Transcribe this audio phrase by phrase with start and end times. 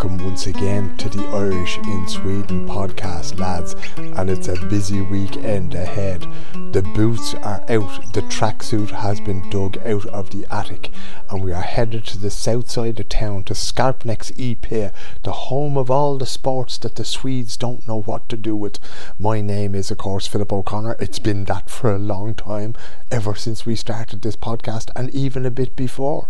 [0.00, 3.76] welcome once again to the Irish in Sweden podcast, lads.
[3.98, 6.26] And it's a busy weekend ahead.
[6.72, 10.90] The boots are out, the tracksuit has been dug out of the attic,
[11.30, 15.76] and we are headed to the south side of town to Skarpnäck's IP, the home
[15.76, 18.80] of all the sports that the Swedes don't know what to do with.
[19.16, 20.96] My name is, of course, Philip O'Connor.
[20.98, 22.74] It's been that for a long time,
[23.12, 26.28] ever since we started this podcast, and even a bit before.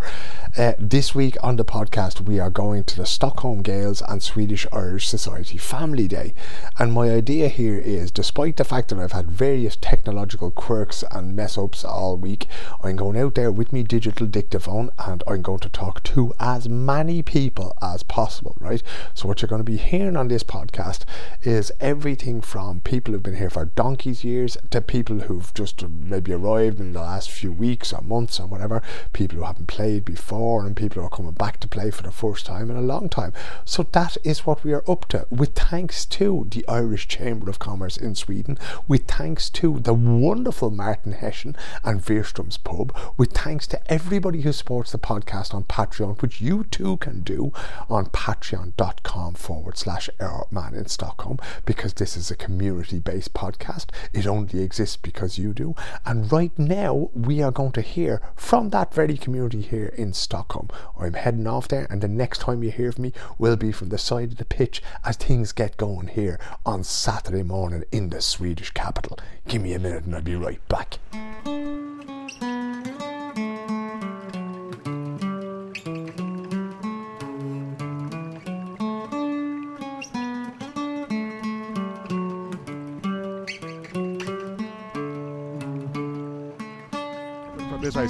[0.59, 4.67] Uh, this week on the podcast, we are going to the Stockholm Gaels and Swedish
[4.71, 6.35] Irish Society Family Day.
[6.79, 11.35] And my idea here is despite the fact that I've had various technological quirks and
[11.35, 12.47] mess ups all week,
[12.83, 16.69] I'm going out there with my digital dictaphone and I'm going to talk to as
[16.69, 18.83] many people as possible, right?
[19.15, 21.05] So, what you're going to be hearing on this podcast
[21.43, 26.33] is everything from people who've been here for donkey's years to people who've just maybe
[26.33, 30.65] arrived in the last few weeks or months or whatever, people who haven't played before,
[30.65, 33.09] and people who are coming back to play for the first time in a long
[33.09, 33.33] time.
[33.65, 37.59] So that is what we are up to, with thanks to the Irish Chamber of
[37.59, 43.67] Commerce in Sweden, with thanks to the wonderful Martin Hessian and Veerstrom's Pub, with thanks
[43.69, 47.53] to everybody who supports the podcast on Patreon, which you too can do
[47.89, 50.09] on patreon.com forward slash
[50.51, 53.87] Man in Stockholm, because this is a community based podcast.
[54.13, 55.75] It only exists because you do.
[56.07, 60.69] And right now, we are going to hear from that very community here in Stockholm.
[60.99, 63.91] I'm heading off there, and the next time you hear from me will be from
[63.91, 68.23] the side of the pitch as things get going here on Saturday morning in the
[68.23, 69.19] Swedish capital.
[69.47, 70.99] Give me a minute and I'll be right back.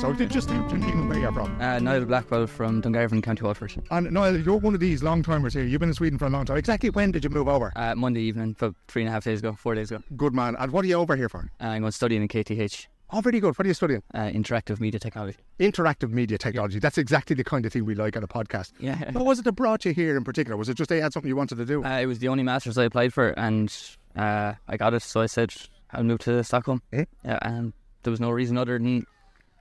[0.00, 0.10] Ice.
[0.10, 1.60] So did just thinking where you're from.
[1.60, 3.82] Uh, Niall Blackwell from Dungarvan, County Waterford.
[3.90, 5.64] And Noel, you're one of these long timers here.
[5.64, 6.56] You've been in Sweden for a long time.
[6.56, 7.72] Exactly when did you move over?
[7.76, 10.02] Uh, Monday evening, about three and a half days ago, four days ago.
[10.16, 10.56] Good man.
[10.58, 11.50] And what are you over here for?
[11.60, 13.58] Uh, I'm going studying in KTH, Oh, very good.
[13.58, 14.02] What are you studying?
[14.14, 15.36] uh, Interactive Media Technology.
[15.58, 16.78] Interactive media technology.
[16.78, 18.70] That's exactly the kind of thing we like on a podcast.
[18.78, 19.10] Yeah.
[19.12, 20.56] What was it that brought you here in particular?
[20.56, 21.84] Was it just they had something you wanted to do?
[21.84, 23.74] Uh, it was the only master's I applied for, and
[24.14, 25.52] uh, I got it, so I said
[25.92, 26.82] I'll move to Stockholm.
[26.92, 27.04] Eh?
[27.24, 27.72] Yeah, and
[28.04, 29.04] there was no reason other than,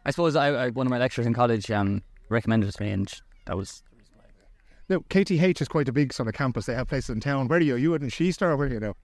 [0.05, 2.91] I suppose I, I one of my lecturers in college um, recommended it to me,
[2.91, 3.11] and
[3.45, 3.83] that was
[4.89, 6.65] now, KTH is quite a big sort of campus.
[6.65, 7.47] They have places in town.
[7.47, 7.75] Where are you?
[7.75, 8.95] Are you in Kista or where are you now?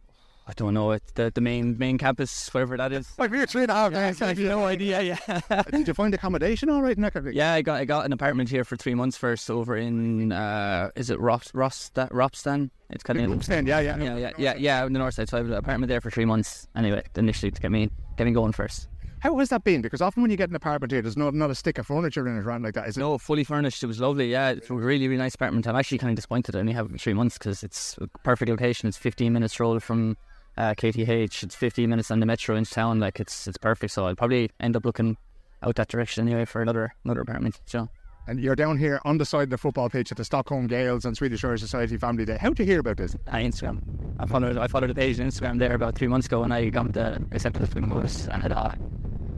[0.47, 3.11] I don't know it the the main main campus wherever that is.
[3.17, 4.19] Like here, three and a half I days.
[4.19, 5.01] have no idea.
[5.01, 5.63] Yeah.
[5.71, 7.33] Did you find accommodation all right in that kind of?
[7.33, 10.91] Yeah, I got I got an apartment here for three months first over in uh
[10.95, 12.69] is it Ross Ross Ropsten?
[12.91, 13.67] It's kind of Understand?
[13.67, 13.97] Yeah, yeah.
[13.97, 15.29] yeah yeah yeah yeah on the north side.
[15.29, 17.03] So I have an apartment there for three months anyway.
[17.15, 18.87] Initially to get me get me going first.
[19.25, 19.81] How has that been?
[19.81, 22.27] Because often when you get an apartment here, there's not, not a stick of furniture
[22.27, 22.87] in it around like that.
[22.87, 22.99] Is it?
[22.99, 23.81] No, fully furnished.
[23.81, 24.31] It was lovely.
[24.31, 25.67] Yeah, it's a really really nice apartment.
[25.67, 26.55] I'm actually kind of disappointed.
[26.55, 28.87] I only have it for three months because it's a perfect location.
[28.87, 30.15] It's 15 minutes roll from
[30.57, 31.41] uh, KTH.
[31.41, 32.99] It's 15 minutes on the metro into town.
[32.99, 33.93] Like it's it's perfect.
[33.93, 35.17] So I'll probably end up looking
[35.63, 37.59] out that direction anyway for another another apartment.
[37.65, 37.89] So.
[38.27, 41.05] And you're down here on the side of the football pitch at the Stockholm Gaels
[41.05, 42.37] and Swedish Irish Society Family Day.
[42.39, 43.15] How did you hear about this?
[43.27, 43.81] uh, Instagram.
[44.19, 46.69] I followed I followed the page on Instagram there about three months ago, and I
[46.69, 48.71] got the accepted the notice, and uh,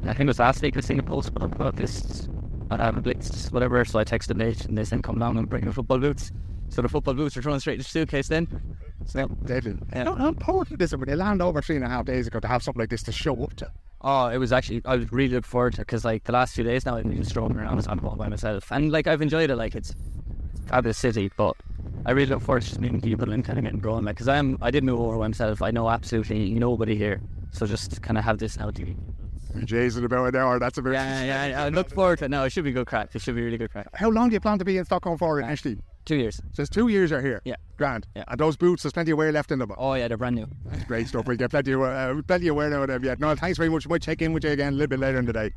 [0.03, 2.29] I think it was last week I seen a post about, this,
[2.69, 3.83] having blitz, whatever.
[3.85, 6.31] So I texted Nate, and they said come down and bring your football boots.
[6.69, 8.47] So the football boots are thrown straight in the suitcase then.
[9.05, 9.77] So Deadly.
[9.93, 10.05] Yeah.
[10.05, 12.39] How, how important is it when they land over three and a half days ago
[12.39, 13.71] to have something like this to show up to?
[14.01, 16.63] Oh, it was actually I was really looking forward to because like the last few
[16.63, 19.55] days now I've been strolling around on ball by myself, and like I've enjoyed it.
[19.55, 19.95] Like it's,
[20.67, 21.55] fabulous city, but
[22.05, 24.05] I really look forward to just meeting people and kind of getting going.
[24.05, 25.61] Like because I'm I did move over by myself.
[25.61, 27.21] I know absolutely nobody here,
[27.51, 28.71] so just kind of have this now.
[29.53, 30.93] To, Jason about an hour, that's a bit.
[30.93, 32.31] yeah, yeah, yeah, I look forward to it.
[32.31, 33.09] No, it should be good crack.
[33.13, 33.87] It should be really good crack.
[33.93, 35.77] How long do you plan to be in Stockholm for initially?
[36.05, 36.41] Two years.
[36.53, 37.41] So it's two years you're here.
[37.43, 37.55] Yeah.
[37.77, 38.07] Grand.
[38.15, 38.23] Yeah.
[38.27, 39.71] And those boots, there's plenty of wear left in them.
[39.77, 40.47] Oh yeah, they're brand new.
[40.87, 41.27] Great stuff.
[41.27, 43.19] We'll get plenty of, uh, plenty of wear out of them yet.
[43.19, 43.85] No, thanks very much.
[43.85, 45.51] We might check in with you again a little bit later in the day.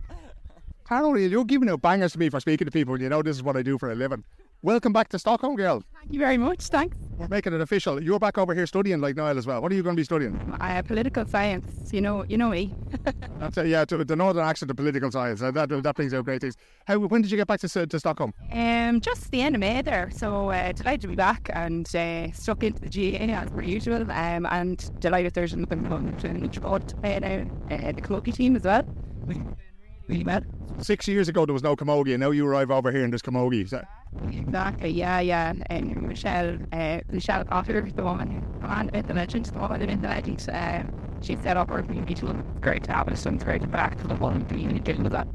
[0.89, 3.01] Carol, you're giving out bangers to me for speaking to people.
[3.01, 4.25] You know this is what I do for a living.
[4.63, 5.83] Welcome back to Stockholm, girl.
[5.99, 6.67] Thank you very much.
[6.67, 6.95] Thanks.
[7.17, 8.03] We're making it official.
[8.03, 9.63] You're back over here studying like Niall as well.
[9.63, 10.55] What are you going to be studying?
[10.61, 11.91] I have political science.
[11.95, 12.75] You know, you know me.
[13.39, 15.41] That's uh, yeah, to the northern accent of political science.
[15.41, 16.59] Uh, that that brings out great things.
[16.87, 18.35] How when did you get back to to Stockholm?
[18.53, 20.11] Um, just the end of May there.
[20.11, 24.03] So uh, delighted to be back and uh, stuck into the GAA as per usual.
[24.11, 27.51] Um, and delighted there's nothing fun to about to play now.
[27.75, 28.85] Uh, the Camogie team as well.
[30.11, 30.43] Really well.
[30.81, 33.23] Six years ago there was no camogie, and now you arrive over here and there's
[33.23, 33.65] camogie.
[33.65, 33.87] Is that-
[34.33, 34.91] Exactly.
[34.91, 35.53] Yeah, yeah.
[35.67, 40.45] And Michelle, uh, Michelle Cotter, the woman, on the legend, the woman in the legend.
[40.53, 40.83] Uh,
[41.23, 42.15] she set up her community.
[42.15, 43.17] To look great to have.
[43.17, 45.27] So it's great back to the one community with that.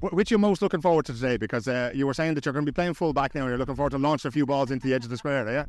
[0.00, 1.38] Wh- Which you're most looking forward to today?
[1.38, 3.42] Because uh, you were saying that you're going to be playing full back now.
[3.42, 5.48] and You're looking forward to launching a few balls into the edge of the square,
[5.50, 5.64] yeah?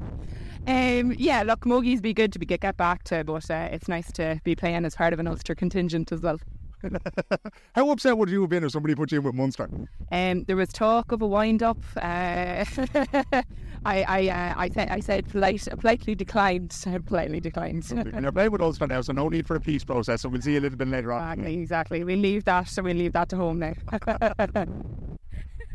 [1.00, 3.88] Um, yeah, look, Muggies be good to be get, get back to, but uh, it's
[3.88, 6.40] nice to be playing as part of an Ulster contingent as well.
[7.76, 9.70] How upset would you have been if somebody put you in with Munster?
[10.12, 11.78] Um, there was talk of a wind up.
[11.96, 12.66] Uh,
[13.86, 16.76] I I uh, I said I said polite, politely declined.
[17.06, 17.90] politely declined.
[17.92, 20.22] And you're playing with Ulster now, so no need for a peace process.
[20.22, 21.22] So we'll see you a little bit later on.
[21.22, 22.04] exactly, exactly.
[22.04, 22.68] We leave that.
[22.68, 23.74] So we leave that to home now.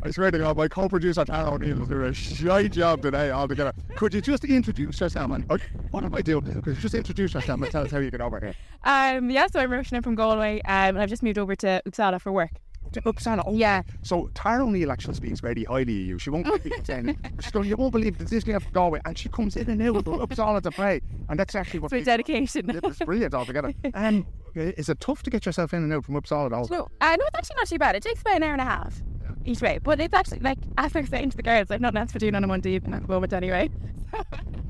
[0.01, 3.73] I swear to God, my co-producer Tara O'Neill is doing a shy job today altogether.
[3.97, 5.29] Could you just introduce yourself?
[5.31, 5.57] And, oh,
[5.91, 6.61] what am I doing?
[6.61, 8.53] Could you just introduce yourself and tell us how you get over here?
[8.85, 12.21] um, yeah, so I'm rushing from Galway, um, and I've just moved over to Uppsala
[12.21, 12.51] for work.
[12.93, 13.43] To Uppsala.
[13.45, 13.81] Oh, Yeah.
[14.01, 16.17] So Tara O'Neill actually speaks very highly of you.
[16.17, 19.01] She won't believe it saying She goes, you won't believe that this girl from Galway
[19.03, 21.01] and she comes in and out of Uppsala to play.
[21.27, 22.69] And that's actually what It's dedication.
[22.69, 23.73] It's brilliant altogether.
[23.93, 24.25] Um,
[24.55, 26.67] is it tough to get yourself in and out from Uppsala at all?
[26.69, 27.95] No, uh, no, it's actually not too bad.
[27.95, 29.01] It takes about an hour and a half
[29.49, 31.97] each way, but it's actually like as I was saying to the girls, I've nothing
[31.97, 33.69] else for doing on a Monday evening at the moment anyway.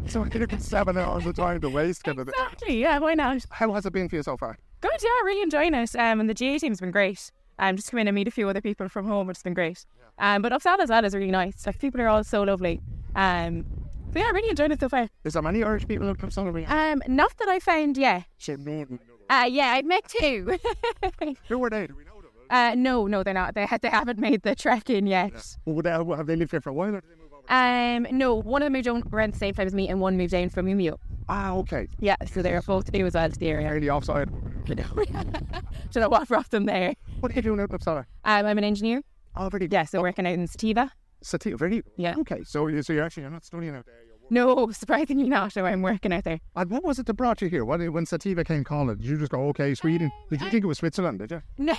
[0.07, 2.03] So I think it's seven hours of time to waste.
[2.03, 2.33] Kind of thing.
[2.35, 3.45] Exactly, yeah, why not?
[3.51, 4.57] How has it been for you so far?
[4.81, 5.95] Good, yeah, really enjoying it.
[5.95, 7.31] Um, and the GAA team's been great.
[7.59, 9.53] Um, just come in and meet a few other people from home, which has been
[9.53, 9.85] great.
[10.17, 11.65] Um, but Uppsala as well is really nice.
[11.67, 12.81] Like people are all so lovely.
[13.15, 13.65] Um,
[14.13, 15.09] so yeah, really enjoying it so far.
[15.23, 16.67] Is there many Irish people in Uppsala?
[16.69, 18.25] Um, not that I found yet.
[19.29, 20.57] Uh, yeah, I've met two.
[21.49, 21.85] Who were they?
[21.85, 22.19] Do we know?
[22.49, 23.55] Uh, no, no, they're not.
[23.55, 25.33] They ha- they haven't made the trek in yet.
[25.65, 27.45] Well, would they, have they lived here for a while or did they move over?
[27.51, 30.17] Um, no, one of them moved on around the same time as me, and one
[30.17, 30.97] moved down from Umeå.
[31.27, 31.87] Ah, okay.
[31.99, 33.67] Yeah, so they're both new as well to the area.
[33.69, 34.29] Fairly offside.
[34.65, 36.93] Don't know what brought them there.
[37.19, 38.05] What are you doing out in Uppsala?
[38.23, 39.01] Um, I'm an engineer.
[39.35, 40.89] Oh, very Yeah, so working out in Cytiva.
[41.23, 42.15] Cytiva, very Yeah.
[42.19, 43.95] Okay, so so you're actually you're not studying out there.
[44.29, 45.53] No, surprisingly not.
[45.53, 46.39] So I'm working out there.
[46.55, 47.65] And what was it that brought you here?
[47.65, 48.97] What when Cytiva came calling?
[48.97, 50.11] Did you just go okay, Sweden?
[50.29, 51.19] Did you think it was Switzerland?
[51.19, 51.41] Did you?
[51.57, 51.75] No,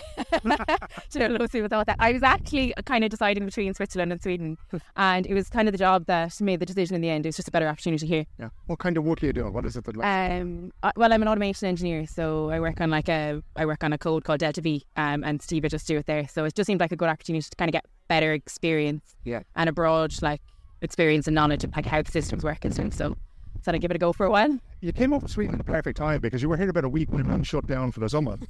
[1.13, 1.97] don't know who thought that.
[1.99, 4.57] I was actually kind of deciding between Switzerland and Sweden,
[4.97, 7.27] and it was kind of the job that made the decision in the end.
[7.27, 8.27] It was just a better opportunity here.
[8.39, 8.49] Yeah.
[8.67, 9.53] What kind of work are you doing?
[9.53, 9.97] What is it that?
[9.97, 10.07] Like?
[10.41, 13.93] Um, well, I'm an automation engineer, so I work on like a I work on
[13.93, 16.27] a code called Delta V, um, and Steve just do it there.
[16.29, 19.43] So it just seemed like a good opportunity to kind of get better experience, Yeah.
[19.55, 20.41] and abroad, like
[20.83, 22.93] experience and knowledge of like how the systems work and stuff.
[22.93, 23.17] So,
[23.63, 24.59] so I give it a go for a while.
[24.81, 26.89] you came up to Sweden at the perfect time because you were here about a
[26.89, 28.39] week when everyone shut down for the summer.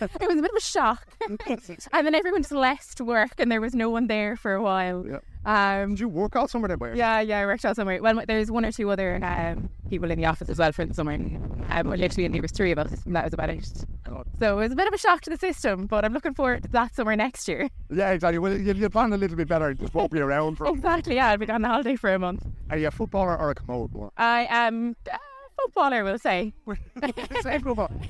[0.00, 3.60] It was a bit of a shock, and then everyone just left work, and there
[3.60, 5.06] was no one there for a while.
[5.06, 5.18] Yeah.
[5.46, 6.76] Um, Did you work out somewhere there?
[6.76, 6.92] By?
[6.94, 8.02] Yeah, yeah, I worked out somewhere.
[8.02, 10.92] Well, there's one or two other um, people in the office as well for the
[10.92, 11.12] summer.
[11.12, 13.84] Um, literally, there was three of us, and that was about it.
[14.04, 14.26] God.
[14.40, 16.64] So it was a bit of a shock to the system, but I'm looking forward
[16.64, 17.70] to that summer next year.
[17.90, 18.38] Yeah, exactly.
[18.38, 19.72] Well, you, you plan a little bit better.
[19.72, 20.66] Just won't be around for.
[20.66, 22.44] Exactly, yeah, I'll be on holiday for a month.
[22.70, 24.10] Are you a footballer or a camóg?
[24.16, 25.18] I am a
[25.62, 26.52] footballer, we'll say.
[27.42, 27.90] Say football.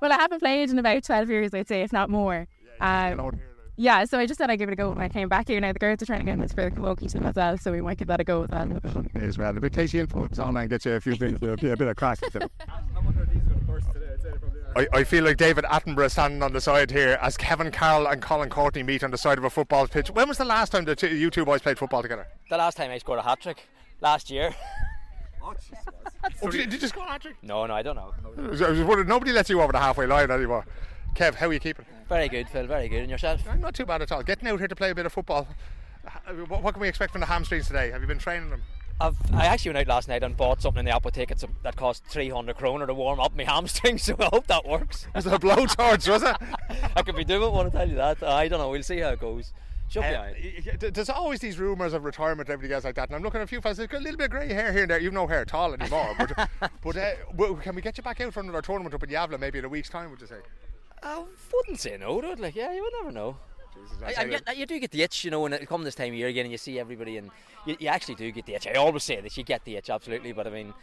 [0.00, 2.46] Well, I haven't played in about 12 years, I'd say, if not more.
[2.80, 3.47] Um, Out here,
[3.78, 5.60] yeah, so I just said I'd give it a go when I came back here.
[5.60, 7.70] Now the girls are trying to get us for the Camogie team as well, so
[7.70, 8.80] we might give that a go as well.
[8.94, 9.22] like.
[9.22, 9.56] As well.
[9.56, 11.76] If it takes you info, it's online, get you a few bits, a bit, a
[11.76, 12.18] bit of crack.
[14.76, 18.20] I, I feel like David Attenborough standing on the side here as Kevin Carroll and
[18.20, 20.10] Colin Courtney meet on the side of a football pitch.
[20.10, 22.26] When was the last time that you two boys played football together?
[22.50, 23.68] The last time I scored a hat trick
[24.00, 24.54] last year.
[26.42, 27.36] Oh, did, did you score a hat trick?
[27.42, 28.12] No, no, I don't know.
[28.36, 30.66] I was wondering, nobody lets you over the halfway line anymore.
[31.14, 31.86] Kev, how are you keeping?
[32.08, 32.66] Very good, Phil.
[32.66, 33.00] Very good.
[33.02, 33.42] And yourself?
[33.48, 34.22] I'm not too bad at all.
[34.22, 35.46] Getting out here to play a bit of football.
[36.48, 37.90] What, can we expect from the hamstrings today?
[37.90, 38.62] Have you been training them?
[39.00, 41.76] I've, I actually went out last night and bought something in the apotheke it's- that
[41.76, 45.06] cost 300 kroner to warm up my hamstrings, so I hope that works.
[45.14, 46.36] Was it a blowtorch, was it?
[46.96, 48.22] I could be doing one, I tell you that.
[48.22, 48.70] I don't know.
[48.70, 49.52] We'll see how it goes.
[49.88, 53.16] Should Uh, y- there's always these rumours of retirement and everything else like that, and
[53.16, 53.78] I'm looking at a few fellas.
[53.78, 54.98] They've got a little bit of grey hair here and there.
[54.98, 56.14] You've no hair at all anymore.
[56.18, 56.48] but
[56.82, 59.58] but uh, can we get you back out for another tournament up in Gävle maybe
[59.60, 60.10] in a week's time?
[60.10, 60.36] Would you say?
[61.02, 62.40] I wouldn't say no to it.
[62.40, 63.36] Like, yeah, you would never know.
[64.04, 66.14] I, get, you do get the itch, you know, when it comes this time of
[66.14, 67.30] year again and you see everybody and
[67.64, 68.66] you, you actually do get the itch.
[68.66, 70.74] I always say this, you get the itch, absolutely, but I mean,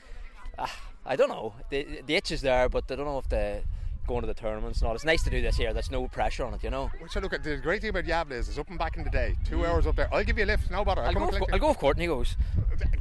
[0.57, 0.67] uh,
[1.05, 1.53] I don't know.
[1.69, 3.61] The, the itch is there, but I don't know if the
[4.05, 4.95] going to the tournaments and all.
[4.95, 6.91] It's nice to do this here, there's no pressure on it, you know.
[6.99, 9.03] Which I look, at the great thing about Gävle is it's up and back in
[9.03, 9.35] the day.
[9.45, 9.67] Two mm.
[9.67, 10.13] hours up there.
[10.13, 11.01] I'll give you a lift, no bother.
[11.01, 11.61] I'll, I'll come go, and if, collect I'll you.
[11.61, 12.35] go if Courtney goes.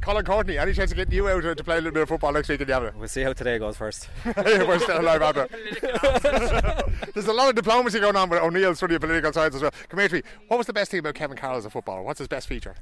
[0.01, 2.31] Colin Courtney, any chance of getting you out to play a little bit of football
[2.31, 2.93] next week in Gävle?
[2.95, 4.09] We'll see how today goes first.
[4.37, 5.47] We're still alive after.
[7.13, 9.71] There's a lot of diplomacy going on with O'Neill studying political science as well.
[9.89, 10.21] Come here to me.
[10.47, 12.01] What was the best thing about Kevin Carroll as a footballer?
[12.01, 12.75] What's his best feature?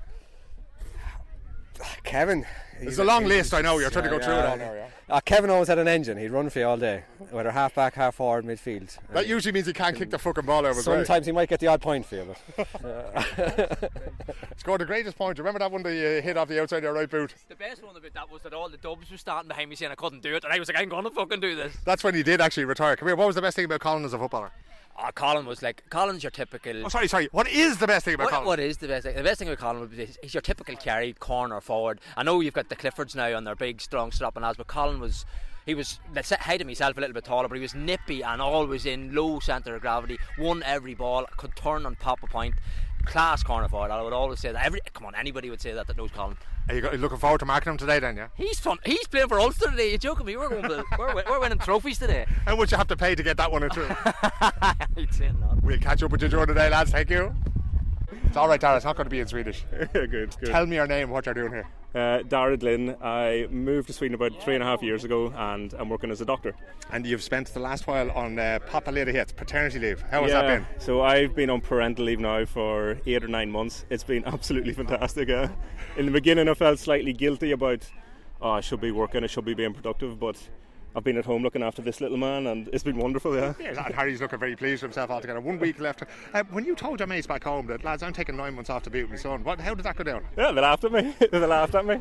[2.04, 2.46] Kevin.
[2.80, 3.80] It's a long list, I know.
[3.80, 4.88] You're trying to go through it all now, yeah.
[5.10, 6.18] Uh, Kevin always had an engine.
[6.18, 8.98] He'd run for you all day, whether half back, half forward, midfield.
[9.12, 10.82] That usually means he can't kick the fucking ball over.
[10.82, 13.90] Sometimes he might get the odd point for you, but
[14.58, 15.38] Scored the greatest point.
[15.38, 17.36] Remember that one that you hit off the outside of your right boot?
[17.50, 19.92] The best one about that was that all the dubs were standing behind me saying
[19.92, 21.76] I couldn't do it, and I was like, I'm going to fucking do this.
[21.84, 22.96] That's when he did actually retire.
[22.96, 23.16] Come here.
[23.16, 24.52] What was the best thing about Colin as a footballer?
[24.98, 26.86] Oh, Colin was like Colin's your typical.
[26.86, 27.28] Oh, sorry, sorry.
[27.32, 28.46] What is the best thing about What, Colin?
[28.48, 29.16] what is the best thing?
[29.16, 32.00] The best thing about Colin would be he's your typical Kerry corner forward.
[32.16, 35.00] I know you've got the Cliffords now on their big, strong, strapping lads, but Colin
[35.00, 35.26] was.
[35.66, 38.22] He was, let's say, height of himself a little bit taller, but he was nippy
[38.22, 40.18] and always in low centre of gravity.
[40.38, 42.56] Won every ball, could turn and pop a point.
[43.06, 43.90] Class corner forward.
[43.90, 44.66] I would always say that.
[44.66, 46.36] Every come on, anybody would say that that knows Colin.
[46.70, 48.16] Are you looking forward to marking him today, then?
[48.16, 48.28] Yeah.
[48.36, 48.78] He's fun.
[48.86, 49.90] He's playing for Ulster today.
[49.90, 50.38] You're joking me?
[50.38, 52.26] We're going to, we're, we're winning trophies today.
[52.46, 53.88] How much you have to pay to get that one or two?
[54.96, 55.62] He'd say not.
[55.62, 56.92] we'll catch up with you during the day, lads.
[56.92, 57.36] Thank you.
[58.26, 58.76] It's all right, Dara.
[58.76, 59.66] It's not going to be in Swedish.
[59.94, 60.32] good, good.
[60.46, 61.10] Tell me your name.
[61.10, 61.68] What you're doing here.
[61.96, 62.96] Uh, Dara Glynn.
[63.02, 66.22] I moved to Sweden about three and a half years ago, and I'm working as
[66.22, 66.56] a doctor.
[66.92, 70.02] And you've spent the last while on uh, pappaledighet paternity leave.
[70.02, 70.80] How has yeah, that been?
[70.80, 73.86] So I've been on parental leave now for eight or nine months.
[73.90, 75.30] It's been absolutely fantastic.
[75.30, 75.50] Uh,
[75.96, 77.88] in the beginning, I felt slightly guilty about,
[78.42, 80.38] oh, I should be working, I should be being productive, but
[80.96, 83.36] I've been at home looking after this little man, and it's been wonderful.
[83.36, 83.54] Yeah.
[83.60, 85.42] Yeah, and Harry's looking very pleased with himself altogether.
[85.42, 86.04] One week left.
[86.34, 88.84] Uh, when you told your mates back home that, lads, I'm taking nine months off
[88.84, 90.24] to be with my son, what, how did that go down?
[90.38, 91.16] Yeah, they laughed at me.
[91.32, 92.00] they laughed at me.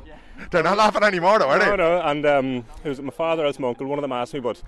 [0.51, 1.77] They're not laughing anymore, though, are No, they?
[1.77, 3.87] no, and um, it was my father, as my uncle.
[3.87, 4.63] One of them asked me, but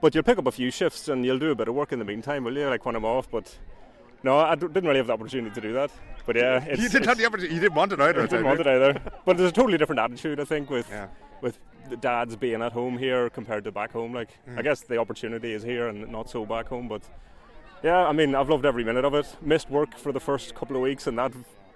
[0.00, 1.98] but you'll pick up a few shifts and you'll do a bit of work in
[1.98, 2.68] the meantime, will you?
[2.68, 3.56] Like when I'm off, but
[4.26, 5.90] no, I d- didn't really have the opportunity to do that.
[6.26, 7.54] But yeah, it's, You didn't have the opportunity.
[7.54, 8.22] You didn't want it either.
[8.22, 9.00] I didn't want it either.
[9.24, 11.06] But there's a totally different attitude, I think, with Yeah.
[11.40, 14.12] with the dads being at home here compared to back home.
[14.12, 14.58] Like, Mm.
[14.58, 16.88] I guess the opportunity is here and not so back home.
[16.88, 17.02] But
[17.84, 19.26] yeah, I mean, I've loved every minute of it.
[19.40, 21.32] Missed work for the first couple of weeks, and that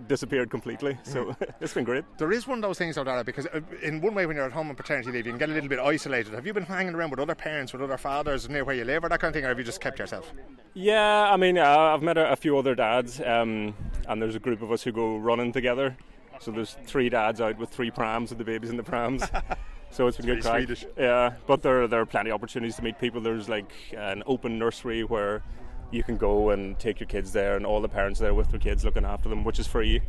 [0.06, 0.98] disappeared completely.
[1.02, 2.04] So it's been great.
[2.18, 4.46] There is one of those things, though, Dara, because uh, in one way, when you're
[4.46, 6.34] at home on paternity leave, you can get a little bit isolated.
[6.34, 9.04] Have you been hanging around with other parents, with other fathers near where you live,
[9.04, 10.32] or that kind of thing, or have you just kept yourself?
[10.74, 13.74] Yeah, I mean, uh, I've met a, a few other dads, um,
[14.08, 15.96] and there's a group of us who go running together.
[16.40, 19.22] So there's three dads out with three prams and the babies in the prams.
[19.90, 20.56] so it's been good crack.
[20.56, 20.86] Swedish.
[20.96, 23.20] Yeah, but there there are plenty of opportunities to meet people.
[23.20, 25.42] There's like an open nursery where
[25.90, 28.60] you can go and take your kids there, and all the parents there with their
[28.60, 30.00] kids looking after them, which is free.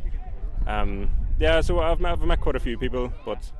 [0.66, 3.50] Um, yeah, so I've met, I've met quite a few people, but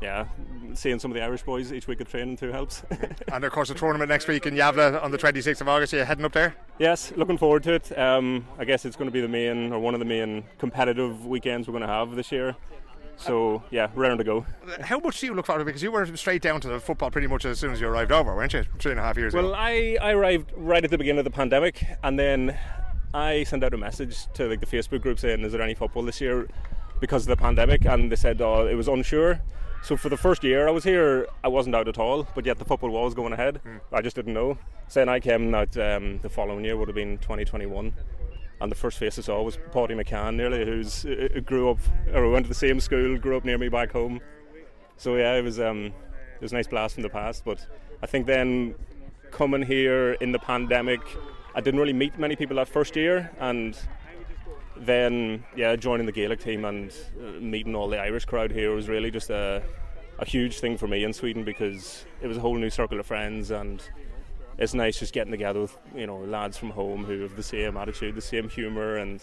[0.00, 0.26] yeah,
[0.74, 2.82] seeing some of the Irish boys each week at training too helps.
[3.32, 5.94] And of course, the tournament next week in Gävle on the 26th of August.
[5.94, 6.54] Are you heading up there?
[6.78, 7.96] Yes, looking forward to it.
[7.96, 11.24] Um, I guess it's going to be the main or one of the main competitive
[11.24, 12.56] weekends we're going to have this year.
[13.22, 14.46] So yeah, round to go.
[14.80, 15.64] How much do you look forward to?
[15.64, 18.12] Because you were straight down to the football pretty much as soon as you arrived
[18.12, 18.64] over, weren't you?
[18.78, 19.54] Three and a half years Well, ago.
[19.56, 22.58] I, I arrived right at the beginning of the pandemic, and then
[23.14, 26.02] I sent out a message to like the Facebook group saying, "Is there any football
[26.02, 26.48] this year?"
[27.00, 29.40] Because of the pandemic, and they said, "Oh, it was unsure."
[29.82, 32.58] So for the first year I was here, I wasn't out at all, but yet
[32.58, 33.60] the football was going ahead.
[33.92, 34.56] I just didn't know.
[34.94, 37.92] Then I came out um, the following year, would have been 2021.
[38.62, 41.78] And the first face I saw was Paddy McCann, nearly, who's uh, grew up
[42.14, 44.20] or went to the same school, grew up near me back home.
[44.96, 47.44] So yeah, it was um, it was a nice blast from the past.
[47.44, 47.66] But
[48.04, 48.76] I think then
[49.32, 51.00] coming here in the pandemic,
[51.56, 53.76] I didn't really meet many people that first year, and
[54.76, 58.88] then yeah, joining the Gaelic team and uh, meeting all the Irish crowd here was
[58.88, 59.60] really just a
[60.20, 63.06] a huge thing for me in Sweden because it was a whole new circle of
[63.06, 63.82] friends and.
[64.58, 67.76] It's nice just getting together with you know lads from home who have the same
[67.76, 69.20] attitude, the same humour, and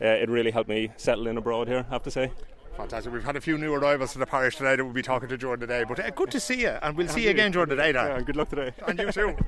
[0.00, 1.84] uh, it really helped me settle in abroad here.
[1.88, 2.30] I have to say.
[2.76, 3.12] Fantastic.
[3.12, 5.36] We've had a few new arrivals to the parish today that we'll be talking to
[5.36, 5.84] during the day.
[5.86, 8.16] But uh, good to see you, and we'll see you again during the day, Dara.
[8.16, 8.72] Yeah, good luck today.
[8.86, 9.36] And you too.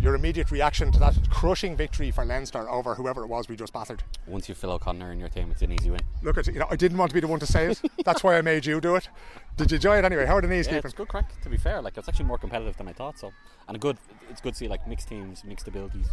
[0.00, 3.74] Your immediate reaction to that crushing victory for Leinster over whoever it was we just
[3.74, 4.02] battered.
[4.26, 6.00] Once you Phil O'Connor in your team, it's an easy win.
[6.22, 7.82] Look at you know, I didn't want to be the one to say it.
[8.02, 9.10] That's why I made you do it.
[9.58, 10.24] Did you enjoy it anyway?
[10.24, 10.88] How are the knees Yeah, keeping?
[10.88, 11.38] it's good crack.
[11.42, 13.18] To be fair, like it's actually more competitive than I thought.
[13.18, 13.30] So,
[13.68, 13.98] and a good,
[14.30, 16.06] it's good to see like mixed teams, mixed abilities.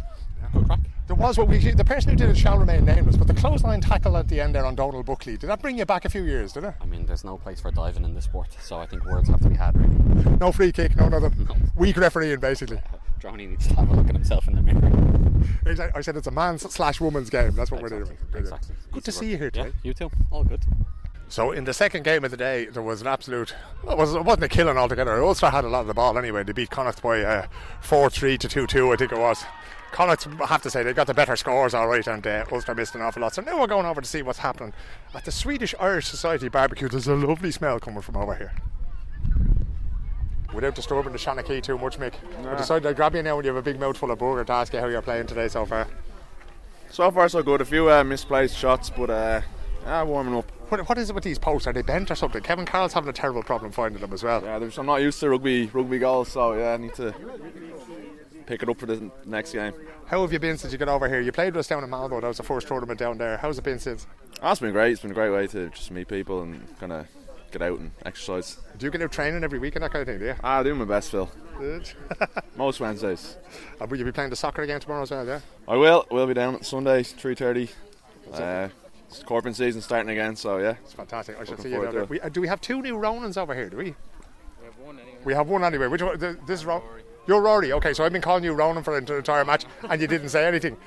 [0.52, 0.80] Good crack.
[1.06, 3.80] There was what we the person who did it shall remain nameless, but the clothesline
[3.80, 6.24] tackle at the end there on Donald Buckley, did that bring you back a few
[6.24, 6.74] years, did it?
[6.82, 9.40] I mean, there's no place for diving in this sport, so I think words have
[9.40, 9.74] to be had.
[9.80, 10.36] Really.
[10.36, 11.48] No free kick, no nothing.
[11.74, 12.76] Weak refereeing basically.
[12.76, 14.92] Uh, Droney needs to have a look at himself in the mirror.
[15.66, 15.98] Exactly.
[15.98, 17.52] I said it's a man's slash woman's game.
[17.52, 18.02] That's what we're doing.
[18.02, 18.40] Exactly.
[18.40, 18.76] exactly.
[18.92, 20.10] Good to Easy see you here Yeah, you too.
[20.30, 20.64] All good.
[21.28, 23.54] So in the second game of the day, there was an absolute.
[23.82, 25.22] Well, it, was, it wasn't a killing altogether.
[25.22, 26.42] Ulster had a lot of the ball anyway.
[26.42, 27.46] They beat Connacht by uh,
[27.80, 28.92] four three to two two.
[28.92, 29.44] I think it was.
[29.92, 32.74] Connacht, I have to say, they got the better scores, all right, and uh, Ulster
[32.74, 33.34] missed an awful lot.
[33.34, 34.74] So now we're going over to see what's happening
[35.14, 36.88] at the Swedish Irish Society barbecue.
[36.88, 38.52] There's a lovely smell coming from over here.
[40.54, 42.14] Without disturbing the Shanachie too much, Mick,
[42.46, 44.52] I decided I'd grab you now when you have a big mouthful of burger to
[44.52, 45.86] ask you how you're playing today so far.
[46.90, 47.60] So far, so good.
[47.60, 49.42] A few uh, misplaced shots, but uh,
[49.84, 50.50] yeah, warming up.
[50.70, 51.66] What, what is it with these posts?
[51.66, 52.42] Are they bent or something?
[52.42, 54.42] Kevin Carroll's having a terrible problem finding them as well.
[54.42, 57.14] Yeah, I'm not used to rugby rugby goals, so yeah, I need to
[58.46, 59.74] pick it up for the next game.
[60.06, 61.20] How have you been since you got over here?
[61.20, 62.20] You played with us down in Malmo.
[62.22, 63.36] That was the first tournament down there.
[63.36, 64.06] How's it been since?
[64.42, 64.92] Oh, it's been great.
[64.92, 67.06] It's been a great way to just meet people and kind of
[67.50, 68.58] get out and exercise.
[68.78, 70.18] Do you get out training every week and that kind of thing?
[70.18, 70.34] Do you?
[70.42, 71.30] Ah, I do my best, Phil.
[71.58, 71.90] Good.
[72.56, 73.36] Most Wednesdays.
[73.80, 75.26] Uh, will you be playing the soccer again tomorrow as well?
[75.26, 75.40] Yeah.
[75.66, 76.06] I will.
[76.10, 77.68] We'll be down at Sunday, three thirty.
[78.32, 78.68] Uh,
[79.08, 80.74] it's Korpen season starting again, so yeah.
[80.84, 81.40] It's fantastic.
[81.40, 82.04] I should see you down there.
[82.04, 83.68] We, uh, do we have two new Ronans over here?
[83.70, 83.94] Do we?
[85.24, 85.86] We have one anyway.
[85.88, 86.18] Which one?
[86.18, 86.82] th- This is Ron.
[87.26, 87.72] You're Rory.
[87.72, 90.46] Okay, so I've been calling you Ronan for the entire match, and you didn't say
[90.46, 90.76] anything.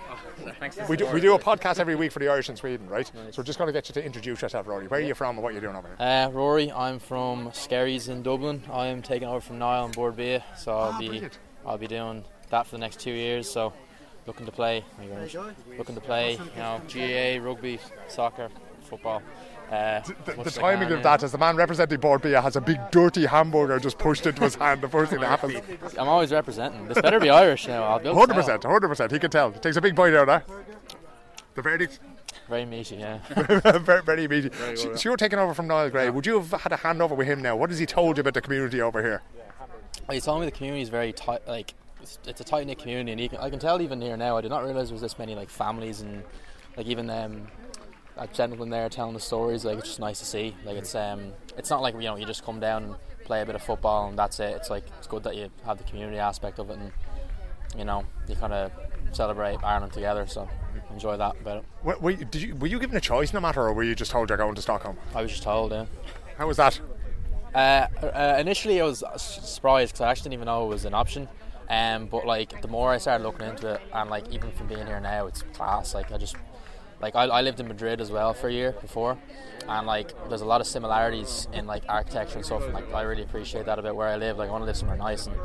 [0.89, 3.05] We do, we do a podcast every week for the Irish in Sweden, right?
[3.07, 4.87] So we're just going to get you to introduce yourself, Rory.
[4.87, 5.97] Where are you from and what you're doing over here?
[6.05, 8.63] Uh, Rory, I'm from Skerries in Dublin.
[8.71, 11.39] I'm taking over from Niall on Bord Bia, so I'll Ah, be brilliant.
[11.65, 13.49] I'll be doing that for the next two years.
[13.49, 13.73] So
[14.27, 14.83] looking to play,
[15.77, 18.49] looking to play, you know, GAA, rugby, soccer,
[18.81, 19.21] football.
[19.71, 21.03] Uh, The, as the much as I timing can, of yeah.
[21.03, 24.41] that is the man representing Bord Bia has a big dirty hamburger just pushed into
[24.43, 24.81] his hand.
[24.81, 25.61] The first thing that happens.
[25.97, 26.87] I'm always representing.
[26.87, 27.83] This better be Irish now.
[27.83, 29.11] I'll be able Hundred percent, hundred percent.
[29.11, 29.49] He can tell.
[29.49, 30.47] It takes a big bite out of that.
[31.55, 31.99] The verdict,
[32.49, 33.19] Very meaty, yeah.
[33.79, 34.51] very, very meaty.
[34.75, 36.09] So, so you're taking over from Niall Gray.
[36.09, 37.55] Would you have had a handover with him now?
[37.55, 39.21] What has he told you about the community over here?
[40.09, 41.47] He told me the community is very tight.
[41.47, 44.17] Like it's, it's a tight knit community, and you can, I can tell even here
[44.17, 44.37] now.
[44.37, 46.23] I did not realize there was this many like families and
[46.75, 47.47] like even um,
[48.21, 49.65] that gentleman there telling the stories.
[49.65, 50.55] Like it's just nice to see.
[50.63, 53.45] Like it's um, it's not like you know you just come down and play a
[53.45, 54.55] bit of football and that's it.
[54.55, 56.91] It's like it's good that you have the community aspect of it, and
[57.77, 58.71] you know you kind of
[59.11, 60.27] celebrate Ireland together.
[60.27, 60.47] So
[60.91, 61.63] enjoy that about it.
[61.83, 63.95] Were, were, you, did you, were you given a choice no matter, or were you
[63.95, 64.97] just told you're going to Stockholm?
[65.15, 65.85] I was just told, yeah.
[66.37, 66.79] How was that?
[67.55, 70.93] Uh, uh, initially, I was surprised because I actually didn't even know it was an
[70.93, 71.27] option.
[71.69, 74.85] Um, but like the more I started looking into it, and like even from being
[74.85, 75.93] here now, it's class.
[75.93, 76.35] Like I just
[77.01, 79.17] like I, I lived in Madrid as well for a year before,
[79.67, 82.63] and like there's a lot of similarities in like architecture and stuff.
[82.63, 84.37] And like I really appreciate that about where I live.
[84.37, 85.35] Like I want to live somewhere nice, and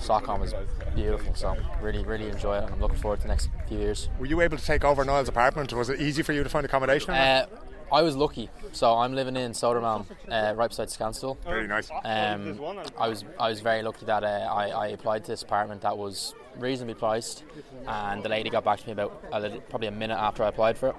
[0.00, 0.54] Stockholm is
[0.94, 1.34] beautiful.
[1.34, 2.64] So really, really enjoy it.
[2.64, 4.08] and I'm looking forward to the next few years.
[4.18, 5.72] Were you able to take over Niall's apartment?
[5.72, 7.10] Was it easy for you to find accommodation?
[7.14, 7.46] Uh,
[7.92, 11.36] I was lucky, so I'm living in Sodermalm, uh, right beside Skanstull.
[11.44, 11.90] Very nice.
[12.04, 12.58] Um,
[12.96, 15.98] I was I was very lucky that uh, I, I applied to this apartment that
[15.98, 17.44] was reasonably priced,
[17.86, 20.48] and the lady got back to me about a little, probably a minute after I
[20.48, 20.96] applied for it,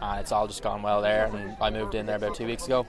[0.00, 1.26] and it's all just gone well there.
[1.26, 2.86] And I moved in there about two weeks ago.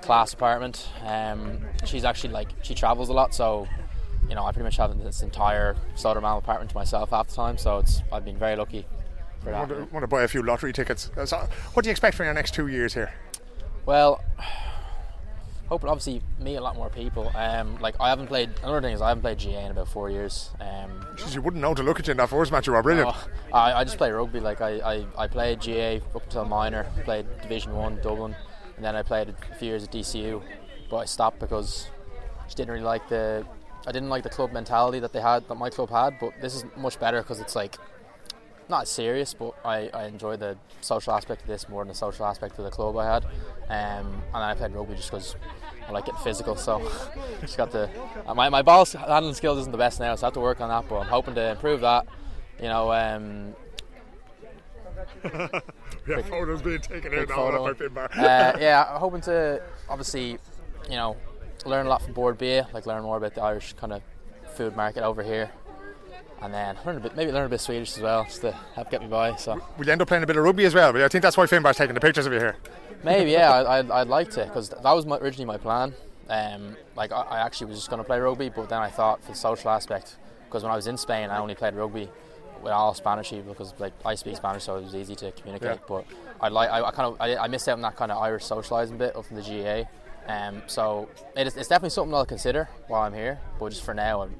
[0.00, 0.88] Class apartment.
[1.04, 3.68] Um, she's actually like she travels a lot, so
[4.28, 7.56] you know I pretty much have this entire Sodermalm apartment to myself half the time.
[7.58, 8.86] So it's I've been very lucky
[9.42, 11.10] for I want to, want to buy a few lottery tickets.
[11.24, 13.12] So what do you expect for your next two years here?
[13.86, 14.22] Well,
[15.66, 17.30] hoping obviously meet a lot more people.
[17.34, 18.50] Um, like I haven't played.
[18.62, 20.50] Another thing is I haven't played GAA in about four years.
[20.60, 22.66] Um, Jeez, you wouldn't know to look at you in that first match.
[22.66, 23.10] You were brilliant.
[23.10, 24.40] oh, I, I just play rugby.
[24.40, 26.86] Like I, I, I played GAA up until minor.
[27.04, 28.34] Played Division One Dublin,
[28.76, 30.42] and then I played a few years at DCU,
[30.90, 31.88] but I stopped because
[32.40, 33.46] I just didn't really like the.
[33.86, 36.18] I didn't like the club mentality that they had, that my club had.
[36.20, 37.78] But this is much better because it's like
[38.72, 42.26] not serious, but I, I enjoy the social aspect of this more than the social
[42.26, 43.24] aspect of the club I had.
[43.68, 45.36] Um, and then I played rugby just because
[45.86, 46.56] I like getting physical.
[46.56, 46.80] So
[47.40, 47.88] just got to
[48.34, 50.68] my my ball handling skills isn't the best now, so I have to work on
[50.70, 50.88] that.
[50.88, 52.06] But I'm hoping to improve that.
[52.58, 53.54] You know, um,
[56.08, 60.38] yeah, photos being taken in all up by uh, yeah, I'm hoping to obviously,
[60.88, 61.16] you know,
[61.64, 64.02] learn a lot from Bord Bia, like learn more about the Irish kind of
[64.54, 65.50] food market over here.
[66.42, 68.50] And then learn a bit, maybe learn a bit of Swedish as well, just to
[68.74, 69.36] help get me by.
[69.36, 70.96] So Will you end up playing a bit of rugby as well?
[70.96, 72.56] I think that's why Finbar's taking the pictures of you here.
[73.04, 75.94] Maybe, yeah, I, I'd, I'd like to because that was my, originally my plan.
[76.28, 79.22] Um, like I, I actually was just going to play rugby, but then I thought
[79.22, 82.08] for the social aspect, because when I was in Spain, I only played rugby
[82.60, 85.78] with all Spanish people because like I speak Spanish, so it was easy to communicate.
[85.78, 85.86] Yeah.
[85.86, 86.06] But
[86.40, 88.44] I like, I, I kind of, I, I missed out on that kind of Irish
[88.44, 89.84] socialising bit of the GAA.
[90.32, 93.40] Um, so it is, it's definitely something I'll consider while I'm here.
[93.58, 94.30] But just for now, I'll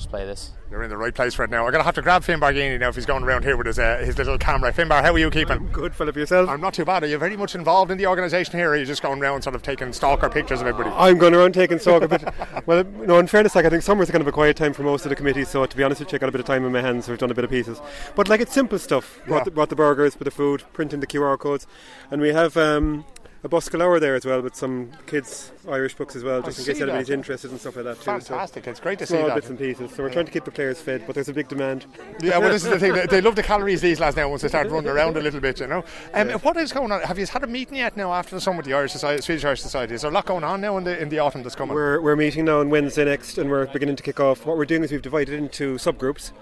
[0.00, 0.52] just play this.
[0.70, 1.66] You're in the right place for it now.
[1.66, 3.66] I'm going to have to grab Finbar Gini now if he's going around here with
[3.66, 4.72] his uh, his little camera.
[4.72, 5.68] Finbar, how are you keeping?
[5.72, 6.48] Good, Philip, yourself?
[6.48, 7.02] I'm not too bad.
[7.02, 9.42] Are you very much involved in the organisation here, or are you just going around
[9.42, 10.94] sort of taking stalker pictures of everybody?
[10.96, 12.24] I'm going around taking stock a bit.
[12.66, 14.84] well, you know, in fairness, like I think summer's kind of a quiet time for
[14.84, 15.44] most of the committee.
[15.44, 17.04] So to be honest with you, I got a bit of time in my hands.
[17.04, 17.78] So we've done a bit of pieces,
[18.14, 19.20] but like it's simple stuff.
[19.26, 21.66] Brought, the, brought the burgers, bit of food, printing the QR codes,
[22.10, 23.04] and we have um,
[23.42, 26.64] a bus galore there as well with some kids Irish books as well, just in
[26.66, 27.14] case anybody's that.
[27.14, 28.02] interested and stuff like that too.
[28.02, 28.66] So Fantastic.
[28.66, 29.34] It's great to see small that.
[29.36, 29.94] bits and pieces.
[29.94, 31.86] So we're trying to keep the players fed, but there's a big demand.
[32.20, 32.92] Yeah, well, this is the thing.
[32.92, 35.40] They, they love the calories these lads now once they start running around a little
[35.40, 35.84] bit, you know.
[36.12, 37.00] Um, What is going on?
[37.02, 39.44] Have you had a meeting yet now after the summer with the Irish Society, Swedish
[39.44, 39.94] Irish Society?
[39.94, 41.74] Is there a lot going on now in the in the autumn that's coming?
[41.74, 44.44] We're, we're meeting now on Wednesday next, and we're beginning to kick off.
[44.44, 46.32] What we're doing is we've divided into subgroups,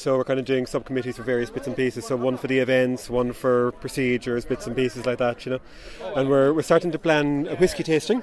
[0.00, 2.06] So we're kind of doing subcommittees for various bits and pieces.
[2.06, 5.60] So one for the events, one for procedures, bits and pieces like that, you know.
[6.16, 8.22] And we're, we're starting to plan a whiskey tasting.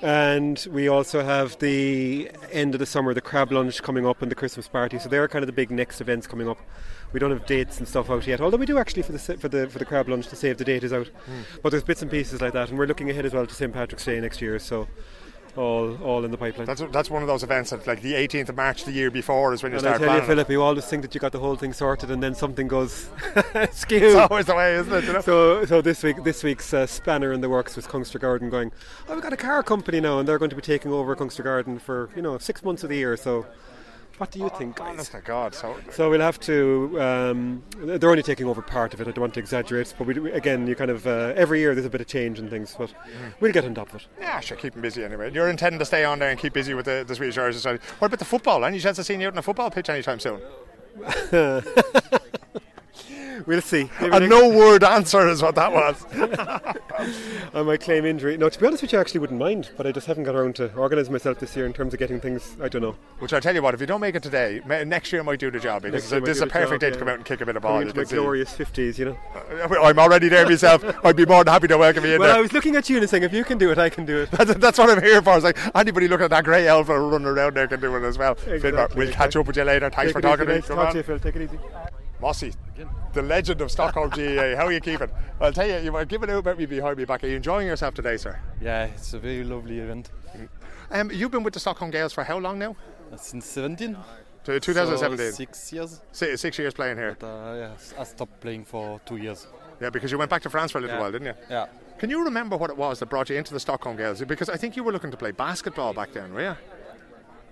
[0.00, 4.30] And we also have the end of the summer, the crab lunch coming up and
[4.30, 4.98] the Christmas party.
[4.98, 6.58] So they're kind of the big next events coming up.
[7.12, 9.48] We don't have dates and stuff out yet, although we do actually for the for
[9.48, 11.08] the for the crab lunch to save the date is out.
[11.08, 11.42] Hmm.
[11.62, 13.72] But there's bits and pieces like that, and we're looking ahead as well to St
[13.72, 14.58] Patrick's Day next year.
[14.58, 14.88] So
[15.56, 16.66] all all in the pipeline.
[16.66, 19.52] That's that's one of those events that like the 18th of March the year before
[19.52, 20.26] is when you And I start tell you, planning.
[20.28, 23.08] Philip, you always think that you got the whole thing sorted, and then something goes
[23.72, 23.98] skew.
[23.98, 25.04] It's always the way, isn't it?
[25.04, 25.20] You know?
[25.20, 28.72] So, so this week, this week's uh, spanner in the works was Kungsträdgården going.
[29.08, 31.80] Oh, we've got a car company now, and they're going to be taking over Kungsträdgården
[31.80, 33.16] for you know six months of the year.
[33.16, 33.46] So,
[34.18, 34.88] what do you think, guys?
[34.94, 37.00] Honest to God, so So we'll have to.
[37.00, 39.08] Um, they're only taking over part of it.
[39.08, 41.86] I don't want to exaggerate, but we, again, you kind of uh, every year there's
[41.86, 42.92] a bit of change and things, but
[43.40, 44.06] we'll get on top of it.
[44.20, 45.32] yeah, sure, keep them busy anyway.
[45.32, 47.82] You're intending to stay on there and keep busy with the, the Swedish Irish Society.
[47.98, 48.64] What about the football?
[48.64, 50.40] Any chance of seeing you out on a football pitch anytime soon?
[53.44, 53.90] We'll see.
[54.00, 56.04] A no word answer is what that was.
[57.54, 58.36] I might claim injury.
[58.36, 60.34] No, to be honest with you, I actually wouldn't mind, but I just haven't got
[60.34, 62.56] around to organising myself this year in terms of getting things.
[62.62, 62.96] I don't know.
[63.18, 65.38] Which I tell you what, if you don't make it today, next year I might
[65.38, 66.98] do the job because Next year this is a perfect job, day to yeah.
[66.98, 67.82] come out and kick a bit of Coming ball.
[67.82, 68.16] into my can see.
[68.16, 69.18] glorious fifties, you know.
[69.34, 70.84] Uh, I'm already there myself.
[71.04, 72.38] I'd be more than happy to welcome you in Well, there.
[72.38, 74.22] I was looking at you and saying, if you can do it, I can do
[74.22, 74.30] it.
[74.30, 75.34] That's, that's what I'm here for.
[75.36, 78.18] It's like anybody looking at that grey elf running around there can do it as
[78.18, 78.34] well.
[78.36, 79.90] Finbar, we'll catch up with you later.
[79.90, 80.54] Thanks Take for talking easy, to me.
[80.54, 80.66] mate.
[80.68, 80.92] Come Talk on.
[80.92, 81.18] to you, Phil.
[81.18, 81.58] Take it easy.
[82.26, 82.52] Mossy,
[83.12, 84.56] the legend of Stockholm GAA.
[84.56, 85.08] How are you keeping?
[85.40, 87.22] I'll tell you, you give it out about me behind me back.
[87.22, 88.36] Are you enjoying yourself today, sir?
[88.60, 90.10] Yeah, it's a very lovely event.
[90.90, 92.74] Um, you've been with the Stockholm Gaels for how long now?
[93.12, 93.96] Uh, Since 17.
[94.42, 95.18] To 2017.
[95.30, 96.00] So six years.
[96.10, 97.16] Si- six years playing here.
[97.18, 99.46] But, uh, yeah, I stopped playing for two years.
[99.80, 101.02] Yeah, because you went back to France for a little Yeah.
[101.02, 101.34] while, didn't you?
[101.48, 101.66] Yeah.
[101.98, 104.20] Can you remember what it was that brought you into the Stockholm Gaels?
[104.26, 106.56] Because I think you were looking to play basketball back then, were you?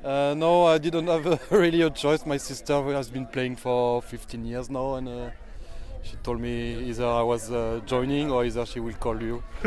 [0.05, 2.27] Uh, no, I didn't have a, really a choice.
[2.27, 5.31] My sister has been playing for 15 years now, and uh,
[6.03, 9.43] she told me either I was uh, joining or either she will call you.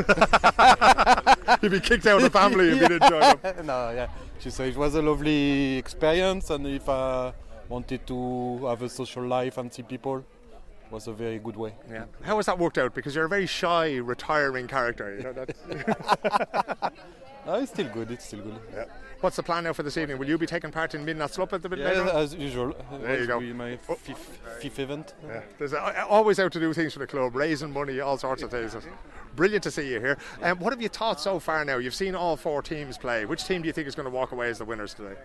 [1.62, 3.43] You'd be kicked out of the family if you didn't join up.
[3.65, 4.08] no, yeah.
[4.39, 7.34] She said it was a lovely experience, and if I
[7.67, 11.73] wanted to have a social life and see people, it was a very good way.
[11.91, 12.06] Yeah.
[12.21, 12.93] How has that worked out?
[12.93, 15.15] Because you're a very shy, retiring character.
[15.17, 15.60] You know, that's
[17.47, 18.12] No, it's still good.
[18.12, 18.60] It's still good.
[18.73, 18.86] Yeah.
[19.21, 20.19] What's the plan now for this evening?
[20.19, 22.10] Will you be taking part in Midnattsloppet at the bit Yeah, later?
[22.10, 22.75] as usual.
[23.01, 23.39] There you go.
[23.39, 25.15] my fifth, fifth event.
[25.25, 25.41] Yeah.
[25.58, 28.51] There's a, always out to do things for the club, raising money, all sorts of
[28.51, 28.75] things.
[29.36, 30.17] Brilliant to see you here.
[30.43, 31.77] Um, what have you thought so far now?
[31.77, 33.25] You've seen all four teams play.
[33.25, 35.15] Which team do you think is going to walk away as the winners today?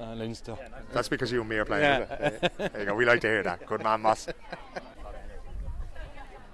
[0.00, 0.56] Uh, Leinster.
[0.92, 1.82] That's because you and me are playing.
[1.84, 2.28] Yeah.
[2.56, 2.94] There you go.
[2.94, 3.66] We like to hear that.
[3.66, 4.28] Good man, Moss.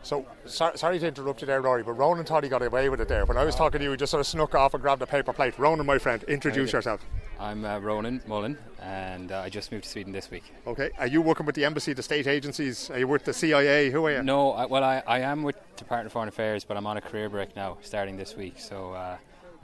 [0.03, 3.01] So, sorry, sorry to interrupt you there, Rory, but Ronan thought he got away with
[3.01, 3.27] it there.
[3.27, 5.07] When I was talking to you, he just sort of snuck off and grabbed a
[5.07, 5.59] paper plate.
[5.59, 7.05] Ronan, my friend, introduce yourself.
[7.39, 10.45] I'm uh, Ronan Mullen, and uh, I just moved to Sweden this week.
[10.67, 10.91] Okay.
[10.99, 12.91] Are you working with the embassy, the state agencies?
[12.91, 13.91] Are you with the CIA?
[13.91, 14.23] Who are you?
[14.23, 17.01] No, I, well, I, I am with Department of Foreign Affairs, but I'm on a
[17.01, 19.17] career break now, starting this week, so uh,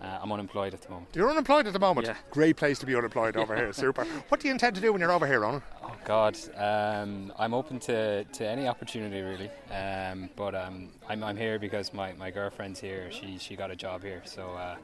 [0.04, 1.08] uh, I'm unemployed at the moment.
[1.14, 2.06] You're unemployed at the moment.
[2.06, 2.16] Yeah.
[2.30, 3.72] Great place to be unemployed over here.
[3.72, 4.04] Super.
[4.28, 5.62] What do you intend to do when you're over here, Ronan?
[5.82, 11.36] Oh God, um, I'm open to, to any opportunity really, um, but um, I'm, I'm
[11.36, 13.10] here because my, my girlfriend's here.
[13.10, 14.48] She she got a job here, so.
[14.50, 14.76] Uh,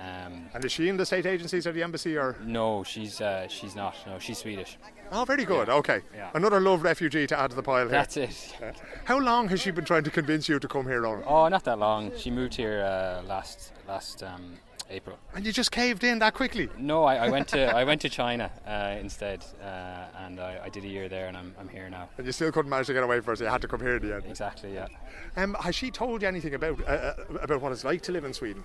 [0.00, 2.36] um, And is she in the state agencies or the embassy or?
[2.42, 3.94] no, she's uh, she's not.
[4.06, 4.78] No, she's Swedish.
[5.12, 5.68] Oh, very good.
[5.68, 5.74] Yeah.
[5.74, 6.00] Okay.
[6.14, 6.30] Yeah.
[6.34, 7.88] Another love refugee to add to the pile here.
[7.88, 8.56] That's it.
[8.60, 8.72] Yeah.
[9.04, 11.24] How long has she been trying to convince you to come here, Ronan?
[11.26, 12.12] Oh, not that long.
[12.16, 14.56] She moved here uh, last last um,
[14.90, 15.18] April.
[15.34, 16.68] And you just caved in that quickly?
[16.78, 20.68] No, I, I went to I went to China uh, instead, uh, and I, I
[20.68, 22.08] did a year there, and I'm, I'm here now.
[22.18, 23.40] And you still couldn't manage to get away from first.
[23.40, 24.24] You had to come here in the end.
[24.28, 24.74] Exactly.
[24.74, 24.88] Yeah.
[25.36, 28.24] Um, has she told you anything about uh, uh, about what it's like to live
[28.24, 28.62] in Sweden?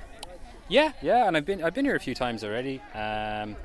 [0.67, 2.81] Yeah, yeah, and I've been I've been here a few times already.
[2.93, 3.55] Um,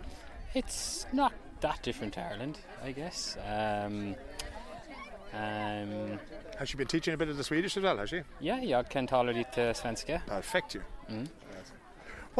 [0.55, 3.37] it's not that different to Ireland, I guess.
[3.47, 4.15] Um,
[5.33, 6.19] um,
[6.59, 7.97] has she been teaching a bit of the Swedish as well?
[7.97, 8.23] Has she?
[8.41, 10.21] Yeah, jag kan tala lite svenska.
[10.27, 10.83] Perfect you.
[11.09, 11.29] Mm.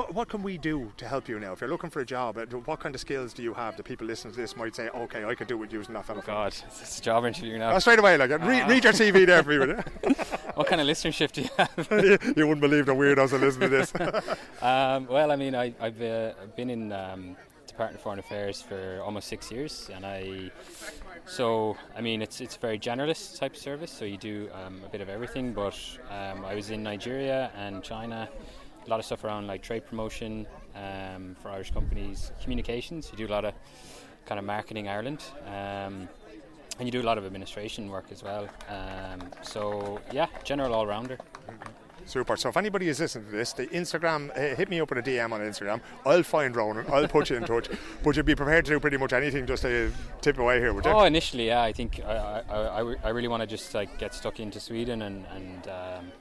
[0.01, 1.53] What, what can we do to help you now?
[1.53, 3.83] If you're looking for a job, uh, what kind of skills do you have that
[3.83, 6.23] people listening to this might say, okay, I could do it using that fella?
[6.27, 7.73] God, it's a job interview now.
[7.73, 8.67] Oh, straight away, like, read, Ah.
[8.67, 9.75] read your CV there for you?
[10.55, 12.35] what kind of listenership do you have?
[12.35, 13.93] you wouldn't believe the weirdos that listen to this.
[14.63, 17.37] um, well, I mean, I, I've uh, been in um,
[17.67, 20.51] Department of Foreign Affairs for almost six years, and I
[21.27, 23.91] so I mean it's it's a very generalist type of service.
[23.91, 25.53] So you do um, a bit of everything.
[25.53, 25.79] But
[26.11, 28.29] um, I was in Nigeria and China,
[28.87, 33.09] a lot of stuff around like trade promotion um, for Irish companies, communications.
[33.11, 33.55] You do a lot of
[34.27, 35.23] kind of marketing Ireland.
[35.47, 36.09] Um,
[36.79, 38.49] and you do a lot of administration work as well.
[38.69, 41.19] Um, so yeah, general all rounder.
[42.07, 42.37] Super.
[42.37, 45.11] So if anybody is listening to this, the Instagram, uh, hit me up with a
[45.11, 45.81] DM on Instagram.
[46.07, 46.87] I'll find Ronan.
[46.91, 47.69] I'll put you in touch.
[48.03, 50.87] But you'd be prepared to do pretty much anything just to tip away here, would
[50.87, 50.91] you?
[50.91, 51.63] Oh, initially, yeah.
[51.63, 55.03] I think I, I, I, I really want to just like get stuck into Sweden
[55.03, 56.13] and and um,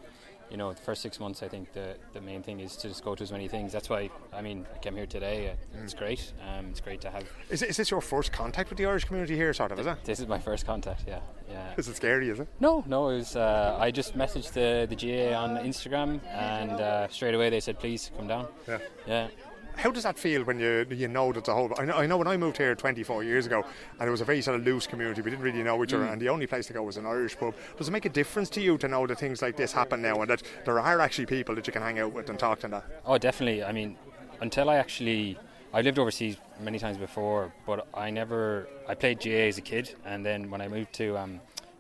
[0.51, 1.43] you know the first six months.
[1.43, 3.71] I think the the main thing is to just go to as many things.
[3.71, 5.49] That's why I mean I came here today.
[5.51, 6.33] Uh, It's great.
[6.47, 7.23] Um, it's great to have.
[7.49, 9.79] Is, it, is this your first contact with the Irish community here, sort of?
[9.79, 9.97] Is it?
[10.03, 11.03] This is my first contact.
[11.07, 11.73] Yeah, yeah.
[11.77, 12.29] Is it scary?
[12.29, 12.47] Is it?
[12.59, 13.09] No, no.
[13.09, 13.35] It was.
[13.35, 17.79] Uh, I just messaged the the GAA on Instagram, and uh, straight away they said,
[17.79, 18.79] "Please come down." Yeah.
[19.07, 19.27] Yeah.
[19.79, 21.71] How does that feel when you you know that the whole?
[21.77, 23.63] I know, I know when I moved here 24 years ago,
[23.97, 25.21] and it was a very sort of loose community.
[25.21, 26.11] We didn't really know each other, Mm.
[26.13, 27.53] and the only place to go was an Irish pub.
[27.77, 30.19] Does it make a difference to you to know that things like this happen now,
[30.21, 32.65] and that there are actually people that you can hang out with and talk to?
[32.65, 32.83] And that.
[33.05, 33.63] Oh, definitely.
[33.63, 33.97] I mean,
[34.41, 35.37] until I actually,
[35.73, 38.67] I lived overseas many times before, but I never.
[38.85, 41.39] I played GAA as a kid, and then when I moved to um,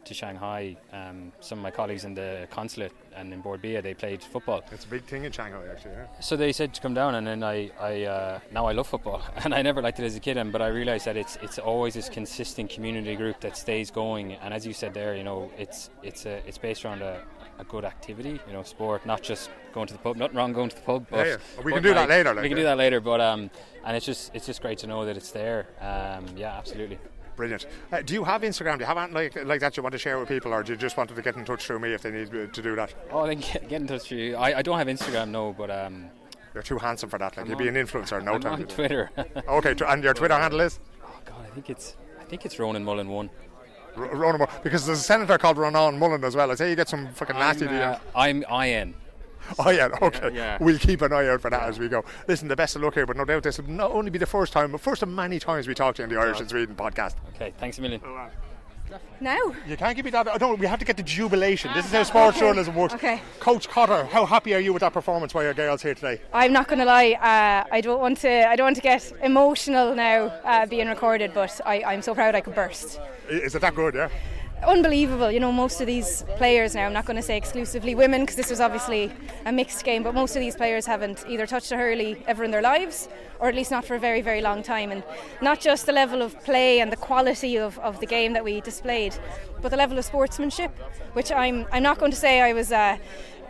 [0.09, 3.93] to Shanghai, um, some of my colleagues in the consulate and in Bord Bia, they
[3.93, 4.63] played football.
[4.71, 5.93] It's a big thing in Shanghai, actually.
[5.93, 6.19] Yeah.
[6.19, 9.21] So they said to come down, and then I, I uh, now I love football,
[9.43, 11.59] and I never liked it as a kid, and but I realised that it's it's
[11.59, 15.51] always this consistent community group that stays going, and as you said there, you know,
[15.57, 17.21] it's it's a, it's based around a,
[17.59, 20.17] a good activity, you know, sport, not just going to the pub.
[20.17, 21.37] Nothing wrong going to the pub, but yeah.
[21.63, 22.63] We but can do that later, like, we can yeah.
[22.63, 23.51] do that later, but um,
[23.85, 25.67] and it's just it's just great to know that it's there.
[25.79, 26.97] Um, yeah, absolutely.
[27.39, 27.67] Brilliant.
[27.89, 28.73] Uh, do you have Instagram?
[28.77, 30.73] Do you have anything like, like that you want to share with people, or do
[30.73, 32.75] you just wanted to get in touch through me if they need uh, to do
[32.75, 32.93] that?
[33.11, 34.35] Oh, then get, get in touch with you.
[34.35, 36.09] I, I don't have Instagram, no, but um,
[36.53, 37.37] You're too handsome for that.
[37.37, 38.19] Like I'm you'd be an influencer.
[38.19, 38.53] in No I'm time.
[38.55, 39.09] on Twitter.
[39.47, 42.83] okay, and your Twitter handle is Oh, God, I think it's I think it's Ronan
[42.83, 43.29] Mullen one.
[43.95, 46.51] R- Ronan Mullen, because there's a senator called Ronan Mullen as well.
[46.51, 47.95] I say you get some fucking nasty I'm, DMs.
[47.95, 48.95] uh, I'm IN.
[49.59, 50.31] Oh yeah, okay.
[50.33, 50.57] yeah.
[50.59, 52.03] We'll keep an eye out for that as we go.
[52.27, 54.25] Listen, the best of luck here, but no doubt this will not only be the
[54.25, 56.49] first time, but first of many times we talk to you in the Irish and
[56.49, 57.15] Sweden podcast.
[57.35, 58.01] Okay, thanks a million.
[59.21, 59.37] Now?
[59.67, 60.27] You can't give me that.
[60.27, 60.57] I don't.
[60.59, 61.71] We have to get the jubilation.
[61.75, 62.47] This is how sports Okay.
[62.47, 62.93] journalism works.
[62.95, 63.21] Okay.
[63.39, 66.19] Coach Cotter, how happy are you with that performance by your girls here today?
[66.33, 67.11] I'm not going to lie.
[67.11, 68.49] Uh, I don't want to.
[68.49, 71.33] I don't want to get emotional now, uh, being recorded.
[71.35, 72.99] But I, I'm so proud I could burst.
[73.29, 73.93] Is it that good?
[73.93, 74.09] Yeah.
[74.63, 75.31] Unbelievable.
[75.31, 76.85] You know, most of these players now.
[76.85, 79.11] I'm not going to say exclusively women because this was obviously
[79.45, 80.03] a mixed game.
[80.03, 83.07] But most of these players haven't either touched a hurley ever in their lives,
[83.39, 84.91] or at least not for a very, very long time.
[84.91, 85.03] And
[85.41, 88.59] not just the level of play and the quality of, of the game that we
[88.59, 89.15] displayed,
[89.61, 90.71] but the level of sportsmanship,
[91.13, 91.65] which I'm.
[91.71, 92.71] I'm not going to say I was.
[92.71, 92.97] Uh,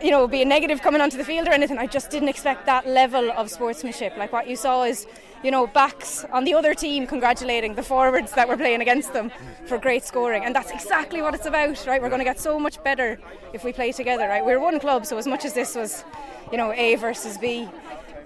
[0.01, 1.77] you know, being negative coming onto the field or anything.
[1.77, 4.15] I just didn't expect that level of sportsmanship.
[4.15, 5.05] Like what you saw is,
[5.43, 9.31] you know, backs on the other team congratulating the forwards that were playing against them
[9.65, 10.43] for great scoring.
[10.45, 12.01] And that's exactly what it's about, right?
[12.01, 13.17] We're going to get so much better
[13.53, 14.43] if we play together, right?
[14.43, 16.03] We're one club, so as much as this was,
[16.51, 17.69] you know, A versus B,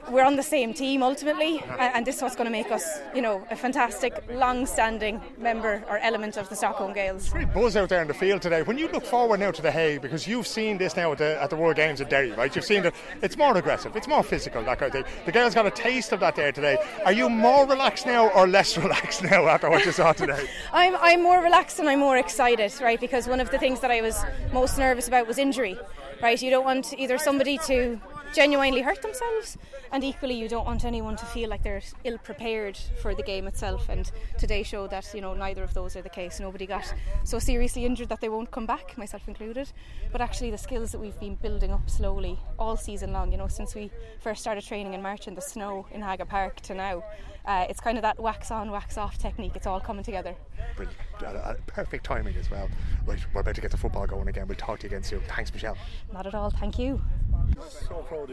[0.10, 3.22] we're on the same team ultimately, and this is what's going to make us, you
[3.22, 7.30] know, a fantastic, long-standing member or element of the Stockholm Gaels.
[7.30, 8.62] Great buzz out there in the field today.
[8.64, 11.42] When you look forward now to the hay, because you've seen this now at the,
[11.42, 12.54] at the World Games in Derry, right?
[12.56, 15.14] You've seen that it's more aggressive, it's more physical, that kind of thing.
[15.26, 16.78] The Gaels got a taste of that there today.
[17.06, 20.48] Are you more relaxed now or less relaxed now after what you saw today?
[20.74, 23.00] I'm, I'm more relaxed and I'm more excited, right?
[23.00, 25.78] Because one of the things that I was most nervous about was injury,
[26.22, 26.42] right?
[26.42, 28.00] You don't want either somebody to
[28.34, 29.58] genuinely hurt themselves,
[29.92, 33.48] and equally you don't want anyone to feel like they're ill prepared for the game
[33.48, 33.90] itself.
[33.90, 36.40] And today showed that you know neither of those are the case.
[36.40, 36.94] Nobody got
[37.24, 39.72] so seriously injured that they won't come back, myself included.
[40.12, 43.48] But actually, the skills that we've been building up slowly all season long, you know,
[43.48, 47.04] since we first started training in March in the snow in Haga Park to now.
[47.46, 49.52] Uh, it's kind of that wax on, wax off technique.
[49.56, 50.34] It's all coming together.
[50.78, 50.98] Brilliant.
[51.22, 52.70] Uh, uh, perfect timing as well.
[53.06, 54.48] Right, we're about to get the football going again.
[54.48, 55.22] We'll talk to you again soon.
[55.28, 55.78] Thanks, Michelle.
[56.14, 56.50] Not at all.
[56.50, 57.02] Thank you.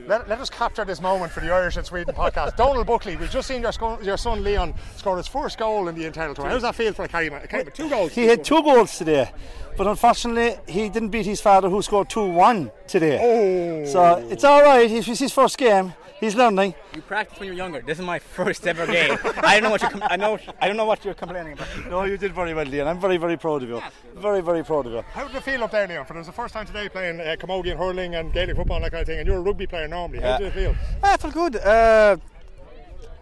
[0.06, 2.56] Let, let us capture this moment for the Irish and Sweden podcast.
[2.56, 5.96] Donald Buckley, we've just seen your, sco- your son Leon score his first goal in
[5.96, 6.46] the internal tour.
[6.46, 7.46] How does that feel for a Kerry man?
[7.48, 8.12] Kerry man, Two goals.
[8.12, 9.30] He had two goals today,
[9.76, 13.18] but unfortunately he didn't beat his father, who scored two one today.
[13.20, 13.90] Oh.
[13.90, 14.88] So it's all right.
[14.90, 15.92] It's his first game.
[16.20, 16.74] He's learning.
[16.94, 17.80] You practice when you're younger.
[17.80, 19.16] This is my first ever game.
[19.42, 19.90] I don't know what you're.
[19.90, 20.38] Com- I know.
[20.60, 21.68] I don't know what you're complaining about.
[21.88, 22.86] No, you did very well, Leon.
[22.86, 23.82] I'm very, very proud of you.
[24.16, 25.00] Very, very proud of you.
[25.12, 26.04] How did it feel up there, Leon?
[26.04, 28.76] For it was the first time today playing uh, Camogie and hurling and Gaelic football
[28.76, 30.20] and that kind of thing, and you're a rugby player normally.
[30.20, 30.38] How Yeah.
[30.38, 30.76] did it feel?
[31.02, 31.56] I felt good.
[31.56, 32.18] Uh,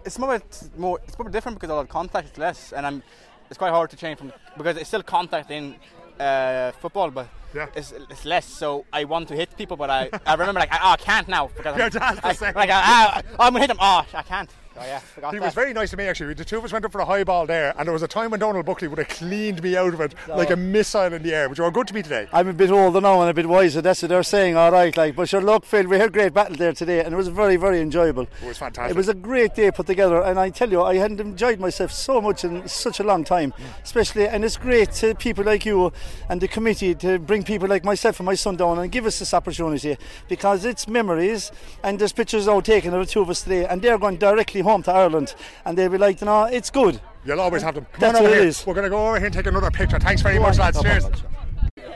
[0.05, 0.99] it's more, it's more.
[1.07, 3.03] It's more different because a lot of contact is less, and I'm.
[3.49, 5.77] It's quite hard to change from because it's still contact in
[6.21, 7.29] uh, football, but
[7.75, 8.47] it's, it's less.
[8.47, 11.29] So I want to hit people, but I, I remember like I, oh, I can't
[11.29, 13.79] now because I'm, I, like I, I, I'm gonna hit them.
[13.81, 14.51] Oh, I can't.
[14.81, 15.45] Oh yeah, forgot He that.
[15.47, 16.35] was very nice to me actually.
[16.35, 18.09] The two of us went up for a high ball there, and there was a
[18.09, 20.37] time when Donald Buckley would have cleaned me out of it oh.
[20.37, 21.49] like a missile in the air.
[21.49, 22.29] But you are good to me today.
[22.33, 23.81] I'm a bit older now and a bit wiser.
[23.81, 24.57] That's what they're saying.
[24.57, 27.13] All right, like, but sure, look, Phil, we had a great battle there today, and
[27.13, 28.29] it was very, very enjoyable.
[28.43, 28.93] It was fantastic.
[28.93, 31.91] It was a great day put together, and I tell you, I hadn't enjoyed myself
[31.91, 34.29] so much in such a long time, especially.
[34.29, 35.93] And it's great to people like you
[36.29, 39.19] and the committee to bring people like myself and my son down and give us
[39.19, 39.97] this opportunity
[40.29, 41.51] because it's memories,
[41.83, 44.61] and there's pictures all taken of the two of us today, and they're going directly
[44.69, 47.01] home to Ireland, and they'll be like, you know, it's good.
[47.25, 47.87] You'll always have them.
[47.93, 48.49] Come That's on over what it here.
[48.49, 48.67] is.
[48.67, 49.99] We're going to go over here and take another picture.
[49.99, 50.81] Thanks very much, lads.
[50.81, 51.05] Cheers.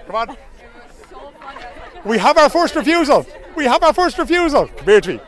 [0.07, 0.37] Come on.
[2.05, 3.25] We have our first refusal.
[3.55, 4.67] We have our first refusal.
[4.67, 5.21] Come here to me.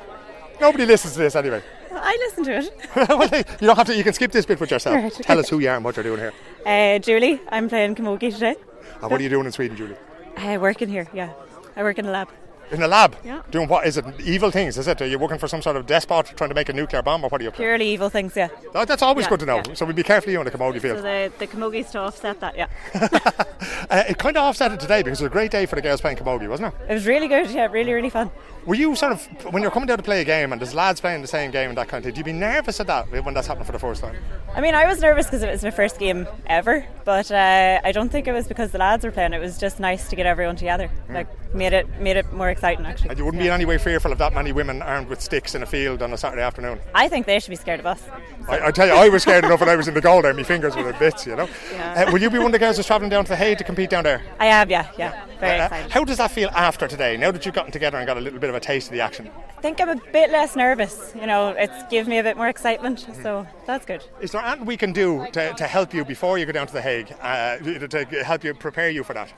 [0.60, 1.62] Nobody listens to this anyway.
[1.92, 2.86] I listen to it.
[3.08, 3.28] well,
[3.60, 3.96] you don't have to.
[3.96, 4.96] You can skip this bit with yourself.
[4.96, 6.32] Right, Tell us who you are and what you're doing here.
[6.66, 8.56] Uh, Julie, I'm playing Camogie today.
[9.00, 9.96] And what are you doing in Sweden, Julie?
[10.36, 11.32] I work in here, yeah.
[11.76, 12.28] I work in a lab.
[12.74, 13.16] In a lab.
[13.24, 13.42] Yeah.
[13.50, 13.86] Doing what?
[13.86, 14.76] Is it evil things?
[14.78, 15.00] Is it?
[15.00, 17.28] Are you working for some sort of despot trying to make a nuclear bomb, or
[17.28, 17.50] what are you?
[17.50, 18.48] Purely evil things, yeah.
[18.74, 19.62] Oh, that's always Yeah, good to know.
[19.66, 19.74] yeah.
[19.74, 22.56] So we'd be careful you on the Camogie So the, the Camogie's to offset that,
[22.56, 22.66] yeah.
[23.90, 25.82] Uh, it kind of offset it today because it was a great day for the
[25.82, 26.90] girls playing Camogie, wasn't it?
[26.90, 28.30] It was really good, yeah, really, really fun.
[28.66, 31.00] Were you sort of when you're coming down to play a game and there's lads
[31.00, 32.14] playing the same game and that kind of thing?
[32.14, 34.16] Do you be nervous at that when that's happening for the first time?
[34.54, 37.92] I mean, I was nervous because it was my first game ever, but uh, I
[37.92, 39.34] don't think it was because the lads were playing.
[39.34, 40.90] It was just nice to get everyone together.
[41.10, 43.10] Like, made it made it more exciting, actually.
[43.10, 45.54] And you wouldn't be in any way fearful of that many women armed with sticks
[45.54, 46.78] in a field on a Saturday afternoon.
[46.94, 48.02] I think they should be scared of us.
[48.48, 50.34] I, I tell you, I was scared enough when I was in the goal there.
[50.34, 51.48] My fingers were in bits, you know.
[51.72, 52.04] Yeah.
[52.08, 53.64] Uh, will you be one of the girls that's travelling down to the Hague to
[53.64, 54.22] compete down there?
[54.38, 55.24] I am, yeah, yeah.
[55.40, 55.90] Very Uh, excited.
[55.92, 57.16] How does that feel after today?
[57.16, 59.00] Now that you've gotten together and got a little bit of a taste of the
[59.00, 61.12] action, I think I'm a bit less nervous.
[61.18, 64.04] You know, it's given me a bit more excitement, so that's good.
[64.20, 66.72] is there anything we can do to, to help you before you go down to
[66.72, 69.32] the Hague uh, to help you prepare you for that?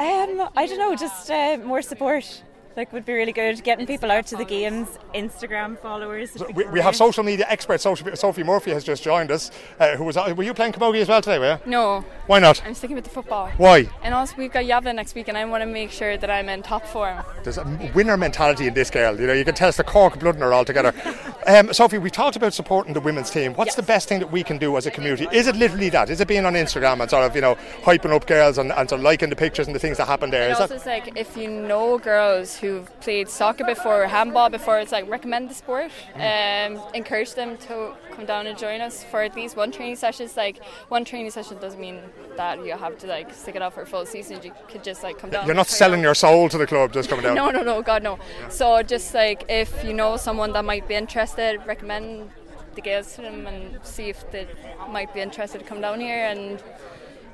[0.00, 2.42] Um, I don't know, just uh, more support.
[2.80, 3.62] Like, would be really good.
[3.62, 6.32] Getting people out to the games, Instagram followers.
[6.38, 9.50] would We, we have social media expert Sophie, Sophie Murphy has just joined us.
[9.78, 11.38] Uh, who was were you playing camogie as well today?
[11.38, 11.70] Were you?
[11.70, 12.06] No.
[12.26, 12.62] Why not?
[12.64, 13.50] I'm sticking with the football.
[13.58, 13.90] Why?
[14.02, 16.48] And also, we've got Gävle next week, and I want to make sure that I'm
[16.48, 17.22] in top form.
[17.44, 19.20] There's a winner mentality in this girl.
[19.20, 20.94] You know, you can tell it's the Cork blood in her altogether.
[21.46, 23.52] um, Sophie, we talked about supporting the women's team.
[23.56, 25.28] What's the best thing that we can do as a community?
[25.32, 26.08] Is it literally that?
[26.08, 28.88] Is it being on Instagram and sort of you know hyping up girls and, and
[28.88, 30.44] sort of liking the pictures and the things that happen there?
[30.44, 30.76] And Is also, that?
[30.76, 35.50] it's like if you know girls who've played soccer before, handball before, it's like recommend
[35.50, 39.70] the sport, um, encourage them to come down and join us for at least one
[39.72, 40.26] training session.
[40.26, 42.00] It's like one training session doesn't mean
[42.36, 44.40] that you have to like stick it out for a full season.
[44.42, 45.46] You could just like come down.
[45.46, 47.34] You're not selling your soul to the club just coming down.
[47.34, 48.18] No, no, no, God, no.
[48.48, 52.30] So just like if you know someone that might be interested, recommend
[52.74, 54.46] the girls to them and see if they
[54.90, 56.24] might be interested to come down here.
[56.26, 56.62] And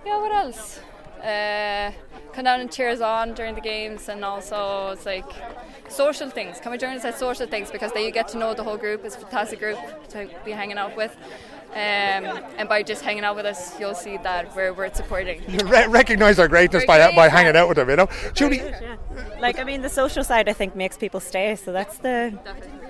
[0.04, 0.80] yeah, what else?
[1.26, 1.90] Uh,
[2.32, 5.24] come down and cheer us on during the games, and also it's like
[5.88, 6.60] social things.
[6.60, 8.76] Come and join us at social things because then you get to know the whole
[8.76, 9.04] group.
[9.04, 9.78] It's a fantastic group
[10.10, 11.16] to be hanging out with.
[11.72, 15.42] Um, and by just hanging out with us, you'll see that we're worth supporting.
[15.48, 18.08] You re- recognise our greatness by, by hanging out with them, you know.
[18.32, 18.62] Julie,
[19.40, 21.54] Like, I mean, the social side, I think, makes people stay.
[21.56, 22.38] So that's the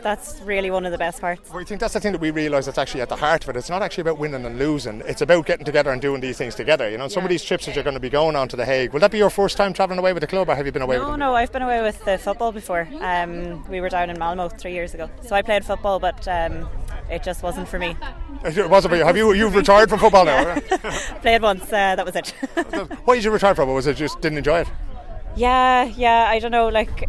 [0.07, 1.51] that's really one of the best parts.
[1.53, 3.57] I think that's the thing that we realise that's actually at the heart of it.
[3.57, 5.01] It's not actually about winning and losing.
[5.01, 6.89] It's about getting together and doing these things together.
[6.89, 8.65] You know, some of these trips that you're going to be going on to the
[8.65, 8.93] Hague.
[8.93, 10.83] Will that be your first time travelling away with the club, or have you been
[10.83, 12.87] away with No, no, I've been away with the football before.
[13.01, 16.69] Um, we were down in Malmo three years ago, so I played football, but um,
[17.11, 17.97] it just wasn't for me.
[18.45, 19.05] It wasn't for you.
[19.05, 20.61] Have you you've retired from football now?
[21.21, 22.29] played once, uh, that was it.
[23.07, 23.73] Why did you retire from it?
[23.73, 24.69] Was it just didn't enjoy it?
[25.35, 26.69] yeah, yeah, I don't know.
[26.69, 27.09] Like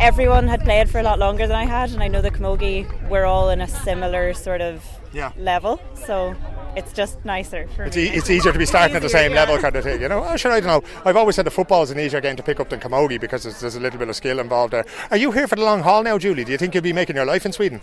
[0.00, 2.86] everyone had played for a lot longer than I had, and I know the Camogie
[3.08, 5.32] we're all in a similar sort of Yeah.
[5.36, 6.34] level, so
[6.76, 8.04] it's just nicer for It's, me.
[8.04, 9.40] e- it's easier to be starting at the same yeah.
[9.40, 10.24] level kind of thing, you know.
[10.24, 10.88] Oh, sure, I don't know.
[11.04, 13.44] I've always said the football is an easier game to pick up than camogie because
[13.44, 14.84] there's, there's a little bit of skill involved there.
[15.10, 16.44] Are you here for the long haul now, Julie?
[16.44, 17.80] Do you think you'll be making your life in Sweden?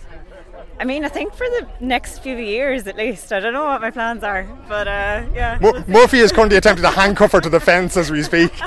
[0.79, 3.31] I mean, I think for the next few years at least.
[3.31, 5.59] I don't know what my plans are, but uh, yeah.
[5.61, 8.51] Mur- Murphy is currently attempting to handcuff her to the fence as we speak.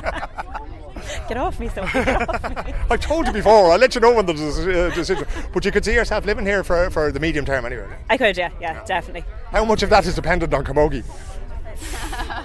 [1.28, 2.04] Get off me, Sophie.
[2.04, 2.44] Get off.
[2.90, 3.70] I told you before.
[3.72, 5.26] I'll let you know when there's a uh, decision.
[5.52, 7.86] But you could see yourself living here for, for the medium term anyway.
[8.10, 9.24] I could, yeah, yeah, definitely.
[9.50, 11.04] How much of that is dependent on camogie?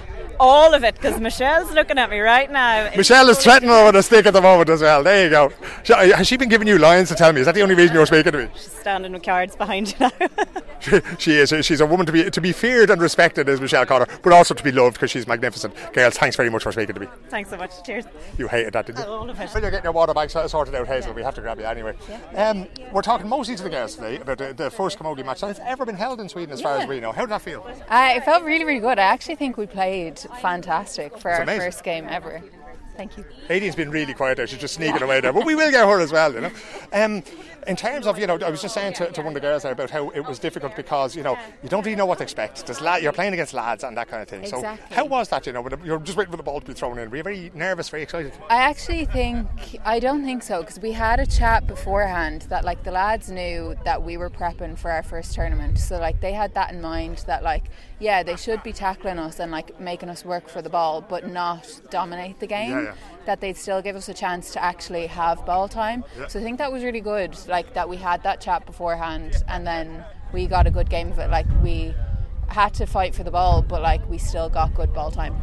[0.40, 2.90] All of it, because Michelle's looking at me right now.
[2.96, 5.02] Michelle is threatening her with a stick at the moment as well.
[5.02, 5.52] There you go.
[5.84, 7.40] Has she been giving you lines to tell me?
[7.40, 8.48] Is that the only reason you're speaking to me?
[8.54, 10.10] She's standing with cards behind you now.
[11.18, 11.52] she is.
[11.64, 14.54] She's a woman to be to be feared and respected, as Michelle Connor, but also
[14.54, 15.74] to be loved because she's magnificent.
[15.92, 17.06] Girls, thanks very much for speaking to me.
[17.28, 17.82] Thanks so much.
[17.84, 18.06] Cheers.
[18.38, 19.04] You hated that, didn't you?
[19.04, 19.50] All of it.
[19.50, 21.94] When you're getting your water bag sorted out, Hazel, we have to grab you anyway.
[22.34, 25.60] Um, we're talking mostly to the girls today about the, the first camogie match that's
[25.60, 27.12] ever been held in Sweden, as far as we know.
[27.12, 27.66] How did that feel?
[27.88, 28.98] Uh, it felt really, really good.
[28.98, 31.60] I actually think we played fantastic for It's our amazing.
[31.60, 32.42] first game ever.
[32.96, 33.24] Thank you.
[33.48, 34.46] Aideen's been really quiet there.
[34.46, 36.34] She's just sneaking away there, but we will get her as well.
[36.34, 36.50] You know.
[36.92, 37.22] Um,
[37.66, 39.62] in terms of, you know, I was just saying to, to one of the girls
[39.62, 42.24] there about how it was difficult because, you know, you don't really know what to
[42.24, 42.66] expect.
[42.66, 44.44] There's la- you're playing against lads and that kind of thing.
[44.44, 44.78] Exactly.
[44.88, 46.72] So how was that, you know, when you're just waiting for the ball to be
[46.72, 47.10] thrown in?
[47.10, 48.32] Were you very nervous, very excited?
[48.48, 49.46] I actually think
[49.84, 53.74] I don't think so because we had a chat beforehand that like the lads knew
[53.84, 57.24] that we were prepping for our first tournament, so like they had that in mind
[57.26, 57.64] that like
[57.98, 61.28] yeah they should be tackling us and like making us work for the ball, but
[61.28, 62.70] not dominate the game.
[62.70, 62.94] Yeah, yeah.
[63.26, 66.04] That they'd still give us a chance to actually have ball time.
[66.18, 66.26] Yeah.
[66.28, 67.36] So I think that was really good.
[67.46, 71.18] Like that we had that chat beforehand, and then we got a good game of
[71.18, 71.30] it.
[71.30, 71.94] Like we
[72.50, 75.34] had to fight for the ball, but like we still got good ball time.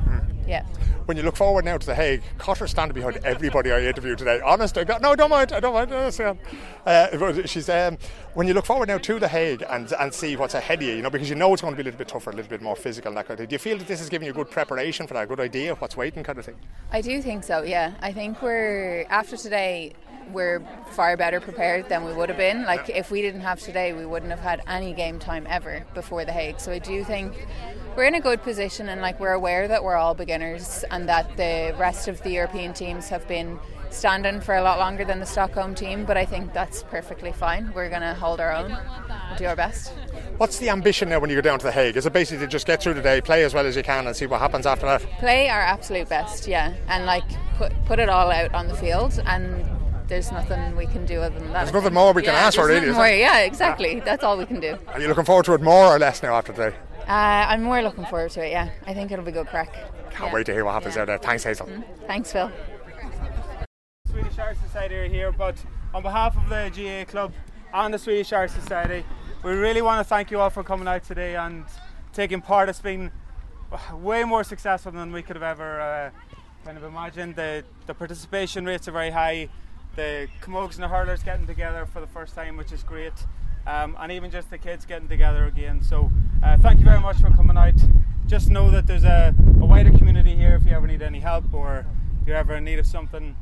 [0.48, 0.66] Yeah.
[1.06, 4.40] When you look forward now to the Hague, Cotter's standing behind everybody I interviewed today.
[4.40, 5.92] Honest, I got, no, don't mind, I don't mind.
[5.92, 7.98] Uh, she's um,
[8.34, 10.96] when you look forward now to the Hague and and see what's ahead of you,
[10.96, 12.50] you know, because you know it's going to be a little bit tougher, a little
[12.50, 13.50] bit more physical, and that kind of thing.
[13.50, 15.74] Do you feel that this is giving you good preparation for that, a good idea
[15.74, 16.56] of what's waiting, kind of thing?
[16.92, 17.94] I do think so, yeah.
[18.02, 19.96] I think we're, after today,
[20.32, 20.62] we're
[20.92, 22.64] far better prepared than we would have been.
[22.64, 26.26] Like, if we didn't have today, we wouldn't have had any game time ever before
[26.26, 26.60] The Hague.
[26.60, 27.48] So I do think
[27.96, 31.38] we're in a good position and, like, we're aware that we're all beginners and that
[31.38, 33.60] the rest of the European teams have been
[33.90, 37.72] standing for a lot longer than the Stockholm team, but I think that's perfectly fine.
[37.74, 38.78] We're going to hold our own,
[39.38, 39.94] do our best.
[40.38, 41.98] What's the ambition now when you go down to the Hague?
[41.98, 44.06] Is it basically to just get through the day, play as well as you can,
[44.06, 45.02] and see what happens after that?
[45.20, 47.24] Play our absolute best, yeah, and like
[47.56, 49.66] put put it all out on the field and
[50.08, 51.64] there's nothing we can do other than that.
[51.66, 53.08] There's nothing more we can Yeah, ask for, really, more.
[53.08, 54.00] Yeah, exactly.
[54.00, 54.78] That's all we can do.
[54.88, 56.76] Are you looking forward to it more or less now after today?
[57.08, 58.52] Uh, I'm more looking forward to it.
[58.52, 59.74] Yeah, I think it'll be a good crack.
[60.12, 61.06] Can't wait to hear what happens there.
[61.06, 61.18] there.
[61.18, 61.70] Thanks, Hazel.
[62.08, 62.52] Thanks, Phil.
[64.10, 65.56] Swedish Art Society are here, but
[65.94, 67.34] on behalf of the GAA Club
[67.74, 69.06] and the Swedish Art Society,
[69.44, 71.66] we really want to thank you all for coming out today and
[72.14, 72.70] taking part.
[72.70, 73.12] It's been
[73.94, 76.10] way more successful than we could have ever uh,
[76.66, 77.36] kind of imagined.
[77.36, 79.50] The, the participation rates are very high.
[79.98, 83.14] The camógs and the hurlers getting together for the first time, which is great.
[83.66, 85.82] Um, and even just the kids getting together again.
[85.82, 86.12] So,
[86.44, 87.74] uh, thank you very much for coming out.
[88.28, 91.52] Just know that there's a, a wider community here if you ever need any help
[91.52, 91.88] or
[92.28, 93.36] you're ever in need of something.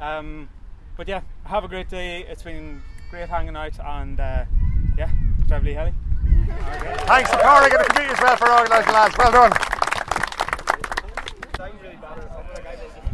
[0.00, 0.48] Um,
[0.96, 2.20] but yeah, have a great day.
[2.20, 4.44] It's been great hanging out, and uh,
[4.96, 5.10] yeah,
[5.48, 5.92] drive Lee Helly.
[7.06, 9.18] Thanks to Corrigan and the committee as well for organising, lads.
[9.18, 9.79] Well done.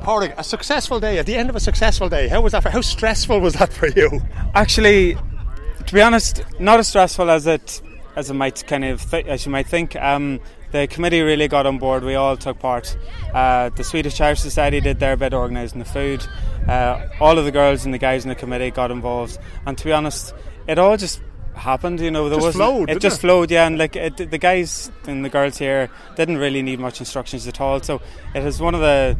[0.06, 1.18] Corrigan, a successful day.
[1.18, 2.62] At the end of a successful day, how was that?
[2.62, 4.20] For, how stressful was that for you?
[4.54, 5.16] Actually,
[5.84, 7.82] to be honest, not as stressful as it
[8.14, 9.96] as it might kind of th- as you might think.
[9.96, 10.38] Um,
[10.70, 12.04] the committee really got on board.
[12.04, 12.96] We all took part.
[13.34, 16.24] Uh, the Swedish Irish Society did their bit organising the food.
[16.68, 19.40] Uh, all of the girls and the guys in the committee got involved.
[19.66, 20.32] And to be honest,
[20.68, 21.20] it all just
[21.54, 21.98] happened.
[21.98, 22.54] You know, there wasn't.
[22.54, 23.20] flowed, it just it?
[23.22, 23.66] flowed, yeah.
[23.66, 27.60] And like it, the guys and the girls here didn't really need much instructions at
[27.60, 27.80] all.
[27.82, 28.00] So
[28.36, 29.16] it is one of the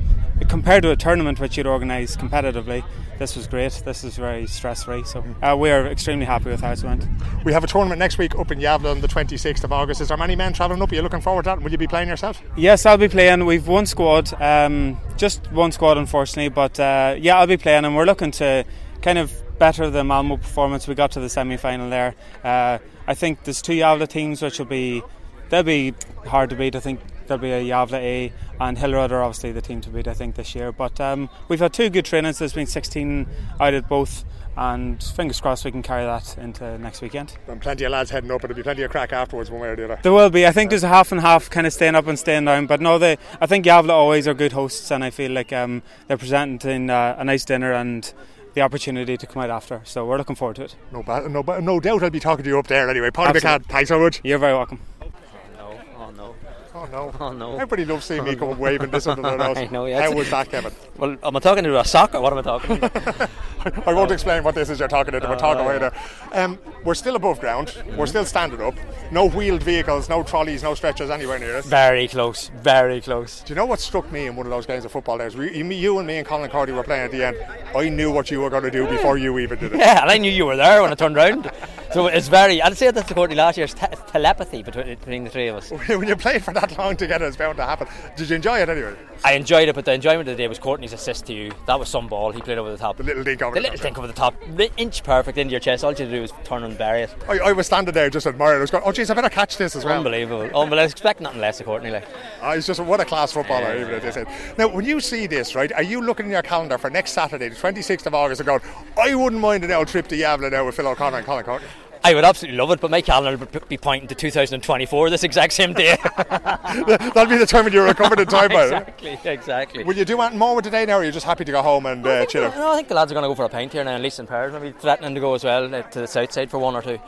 [0.48, 2.84] compared to a tournament which you'd organise competitively.
[3.18, 3.72] This was great.
[3.84, 5.02] This is very stress free.
[5.04, 7.06] So uh, we are extremely happy with how it went.
[7.44, 10.02] We have a tournament next week up in Gävle on the 26th of August.
[10.02, 10.92] Is there many men travelling up?
[10.92, 11.62] Are you looking forward to that?
[11.62, 12.42] Will you be playing yourself?
[12.56, 13.46] Yes, I'll be playing.
[13.46, 16.50] We've one squad, um, just one squad, unfortunately.
[16.50, 18.64] But uh, yeah, I'll be playing, and we're looking to
[19.00, 20.86] kind of better the Malmo performance.
[20.86, 22.14] We got to the semi final there.
[22.44, 25.02] Uh, I think there's two Gävle teams which will be
[25.48, 25.94] they'll be
[26.26, 26.76] hard to beat.
[26.76, 30.08] I think there'll be a Gävle A and Hillerud are obviously the team to beat.
[30.08, 30.72] I think this year.
[30.72, 32.38] But um, we've had two good trainings.
[32.38, 33.26] There's been 16
[33.60, 34.24] out at both.
[34.58, 37.36] And fingers crossed we can carry that into next weekend.
[37.46, 39.68] And plenty of lads heading up, and there'll be plenty of crack afterwards, one way
[39.68, 39.98] or the other.
[40.02, 40.46] There will be.
[40.46, 42.66] I think there's a half and half, kind of staying up and staying down.
[42.66, 43.18] But no, they.
[43.38, 47.16] I think Gävle always are good hosts, and I feel like um, they're presenting uh,
[47.18, 48.10] a nice dinner and
[48.54, 49.82] the opportunity to come out after.
[49.84, 50.76] So we're looking forward to it.
[50.90, 53.10] No, ba- no, ba- no doubt I'll be talking to you up there anyway.
[53.10, 53.66] Paddy Absolutely.
[53.66, 54.22] McCann, thanks so much.
[54.24, 54.80] You're very welcome.
[55.02, 55.10] Oh
[55.58, 55.80] no.
[55.98, 56.34] Oh no.
[56.76, 57.12] Oh no.
[57.20, 57.54] Oh no!
[57.54, 59.56] Everybody loves seeing me come waving this under their nose.
[59.56, 60.02] I know, yeah.
[60.02, 60.72] How was that, Kevin?
[60.98, 63.28] Well, am I talking to a sock or what am I talking to?
[63.86, 65.90] I won't explain what this is you're talking into, but talk Oh, away yeah.
[66.30, 66.44] there.
[66.44, 67.76] Um, we're still above ground.
[67.96, 68.74] We're still standing up.
[69.10, 71.66] No wheeled vehicles, no trolleys, no stretchers anywhere near us.
[71.66, 73.40] Very close, very close.
[73.40, 75.18] Do you know what struck me in one of those games of football?
[75.18, 77.36] There was you you and me and Colin Courtney were playing at the end.
[77.74, 79.78] I knew what you were going to do before you even did it.
[79.78, 81.50] Yeah, and I knew you were there when I turned round.
[81.92, 85.30] So it's very, I'd say that's the Courtney last year's te- telepathy between, between the
[85.30, 85.70] three of us.
[85.88, 87.88] when you played for that long together, it's bound to happen.
[88.16, 88.96] Did you enjoy it anyway?
[89.24, 91.52] I enjoyed it, but the enjoyment of the day was Courtney's assist to you.
[91.66, 92.32] That was some ball.
[92.32, 92.96] He played over the top.
[92.96, 94.34] The little dink over the the little top, dink over the top.
[94.76, 95.84] Inch perfect into your chest.
[95.84, 97.14] All you had to do was turn and bury it.
[97.28, 98.58] I, I was standing there just admiring.
[98.58, 99.98] I was going, oh, jeez, I better catch this as well.
[99.98, 100.42] Unbelievable.
[100.42, 100.78] Unbelievable.
[100.78, 101.90] I expect nothing less of Courtney.
[101.90, 102.06] Like.
[102.42, 104.28] Oh, he's just what a class footballer, even as they said.
[104.58, 107.48] Now, when you see this, right, are you looking in your calendar for next Saturday,
[107.48, 108.60] the 26th of August, and going,
[109.00, 111.68] I wouldn't mind an old trip to Gävle now with Phil O'Connor and Colin Courtney?
[112.04, 115.52] I would absolutely love it, but my calendar would be pointing to 2024 this exact
[115.52, 115.96] same day.
[116.16, 119.84] That'll be the time when you're recovered in time, exactly, exactly.
[119.84, 121.52] Will you do anything more with the day now, or are you just happy to
[121.52, 122.54] go home and uh, chill out?
[122.54, 124.00] No, I think the lads are going to go for a pint here now, at
[124.00, 124.52] least in Paris.
[124.52, 126.98] Maybe threatening to go as well uh, to the south side for one or two.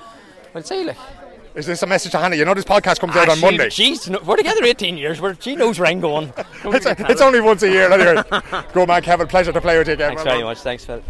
[0.55, 0.97] We'll see, like.
[1.55, 2.37] Is this a message to Hannah?
[2.37, 3.69] You know this podcast comes Ah, out on she- Monday.
[3.71, 5.21] She's, we're together 18 years.
[5.21, 6.33] We're, she knows where I'm going.
[6.65, 7.91] It's, it's only once a year.
[7.91, 8.23] Anyway,
[8.73, 9.27] go man, Kevin.
[9.27, 10.09] Pleasure to play with you again.
[10.11, 10.49] Thanks Well very done.
[10.51, 10.59] much.
[10.61, 11.03] Thanks, Phil.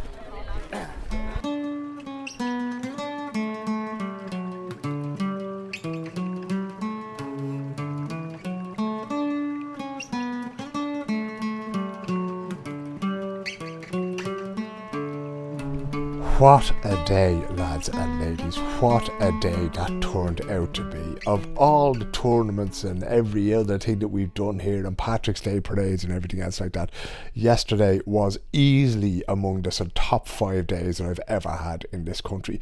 [16.39, 18.55] What a day, lads and ladies.
[18.81, 21.21] What a day that turned out to be.
[21.27, 25.59] Of all the tournaments and every other thing that we've done here and Patrick's Day
[25.59, 26.93] parades and everything else like that,
[27.35, 32.61] yesterday was easily among the top five days that I've ever had in this country.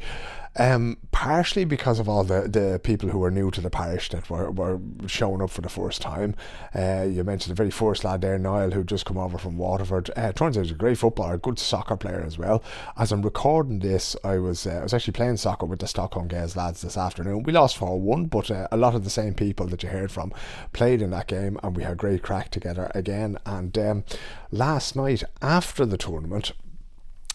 [0.59, 4.27] Um, partially because of all the, the people who were new to the parish that
[4.27, 6.33] were, were showing up for the first time.
[6.73, 10.09] Uh, you mentioned the very first lad there, Niall, who just come over from Waterford.
[10.15, 12.63] Uh, turns out he's a great footballer, a good soccer player as well.
[12.97, 16.27] As I'm recording this, I was uh, I was actually playing soccer with the Stockholm
[16.27, 17.43] Gaels lads this afternoon.
[17.43, 20.11] We lost 4 1, but uh, a lot of the same people that you heard
[20.11, 20.33] from
[20.73, 23.37] played in that game, and we had great crack together again.
[23.45, 24.03] And um,
[24.51, 26.53] last night, after the tournament,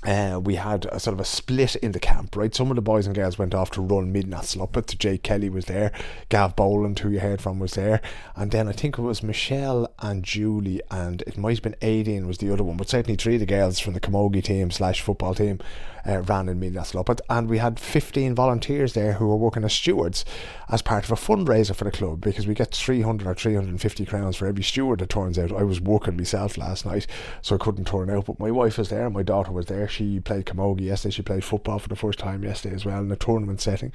[0.04, 2.54] uh, we had a sort of a split in the camp, right?
[2.54, 4.98] Some of the boys and girls went off to run Midnattsloppet.
[4.98, 5.92] Jake Kelly was there,
[6.28, 8.00] Gav Boland, who you heard from, was there,
[8.34, 12.26] and then I think it was Michelle and Julie, and it might have been Aideen
[12.26, 15.00] was the other one, but certainly three of the girls from the Camogie team slash
[15.00, 15.60] football team
[16.06, 20.24] uh, ran in Midnattsloppet, and we had 15 volunteers there who were working as stewards
[20.68, 24.36] as part of a fundraiser for the club because we get 300 or 350 crowns
[24.36, 25.52] for every steward that turns out.
[25.52, 27.06] I was working myself last night,
[27.40, 29.88] so I couldn't turn out, but my wife was there, my daughter was there.
[29.92, 31.12] She played camogie yesterday.
[31.12, 33.92] She played football for the first time yesterday as well in a tournament setting.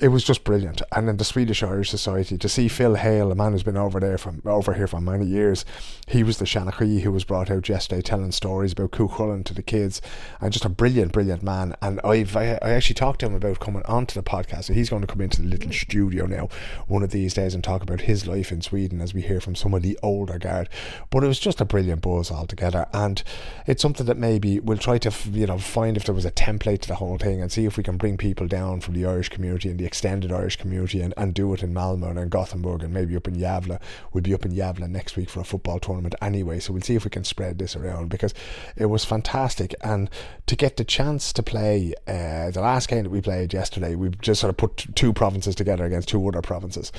[0.00, 0.80] It was just brilliant.
[0.92, 4.00] And then the Swedish Irish Society to see Phil Hale, a man who's been over
[4.00, 5.66] there from over here for many years.
[6.06, 9.62] He was the Shanachie who was brought out yesterday telling stories about Cuchulainn to the
[9.62, 10.00] kids,
[10.40, 11.76] and just a brilliant, brilliant man.
[11.82, 14.64] And I've I, I actually talked to him about coming onto the podcast.
[14.64, 16.48] So he's going to come into the little studio now
[16.88, 19.54] one of these days and talk about his life in Sweden as we hear from
[19.54, 20.70] some of the older guard.
[21.10, 23.22] But it was just a brilliant buzz altogether, and
[23.66, 26.80] it's something that maybe we'll try to you know find if there was a template
[26.80, 29.28] to the whole thing and see if we can bring people down from the Irish
[29.28, 32.94] community and the extended Irish community and, and do it in Malmö and Gothenburg and
[32.94, 33.80] maybe up in Gävle.
[34.12, 36.94] We'll be up in Gävle next week for a football tournament anyway, so we'll see
[36.94, 38.32] if we can spread this around because
[38.76, 40.08] it was fantastic and
[40.46, 44.10] to get the chance to play uh, the last game that we played yesterday, we
[44.22, 46.92] just sort of put two provinces together against two other provinces.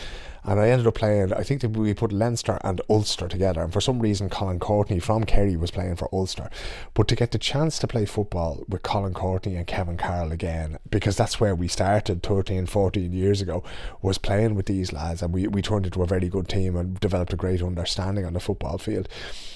[0.43, 3.61] And I ended up playing, I think that we put Leinster and Ulster together.
[3.61, 6.49] And for some reason, Colin Courtney from Kerry was playing for Ulster.
[6.93, 10.79] But to get the chance to play football with Colin Courtney and Kevin Carroll again,
[10.89, 13.63] because that's where we started 13, 14 years ago,
[14.01, 15.21] was playing with these lads.
[15.21, 18.33] And we, we turned into a very good team and developed a great understanding on
[18.33, 19.07] the football field.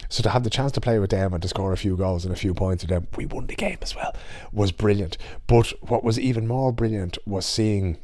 [0.10, 2.26] So to have the chance to play with them and to score a few goals
[2.26, 4.16] and a few points with them, we won the game as well,
[4.52, 5.18] was brilliant.
[5.48, 7.98] But what was even more brilliant was seeing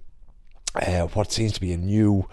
[0.76, 2.28] uh, what seems to be a new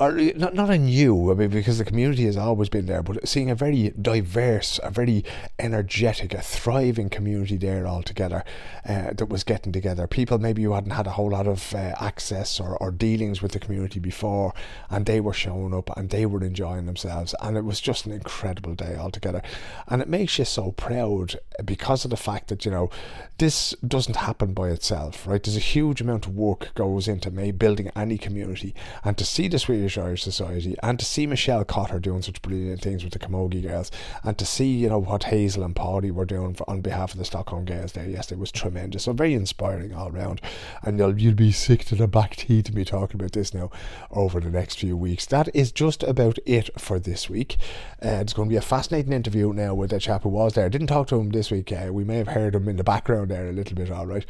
[0.00, 3.28] or not not a new, I mean, because the community has always been there, but
[3.28, 5.24] seeing a very diverse, a very
[5.58, 8.42] energetic, a thriving community there altogether
[8.88, 10.06] uh, that was getting together.
[10.06, 13.52] People maybe who hadn't had a whole lot of uh, access or, or dealings with
[13.52, 14.54] the community before,
[14.88, 18.12] and they were showing up and they were enjoying themselves, and it was just an
[18.12, 19.42] incredible day altogether.
[19.86, 22.88] And it makes you so proud because of the fact that you know
[23.36, 25.42] this doesn't happen by itself, right?
[25.42, 28.74] There's a huge amount of work goes into building any community,
[29.04, 32.42] and to see this the Swedish Irish Society and to see Michelle Cotter doing such
[32.42, 33.90] brilliant things with the Camogie girls,
[34.22, 37.18] and to see you know what Hazel and Paddy were doing for, on behalf of
[37.18, 39.04] the Stockholm girls there yesterday was tremendous.
[39.04, 40.40] So very inspiring all round,
[40.82, 43.70] and you'll you'll be sick to the back teeth to be talking about this now
[44.10, 45.26] over the next few weeks.
[45.26, 47.56] That is just about it for this week.
[48.02, 50.68] Uh, it's going to be a fascinating interview now with the chap who was there.
[50.68, 51.72] Didn't talk to him this week.
[51.72, 53.90] Uh, we may have heard him in the background there a little bit.
[53.90, 54.26] All right.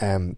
[0.00, 0.36] Um,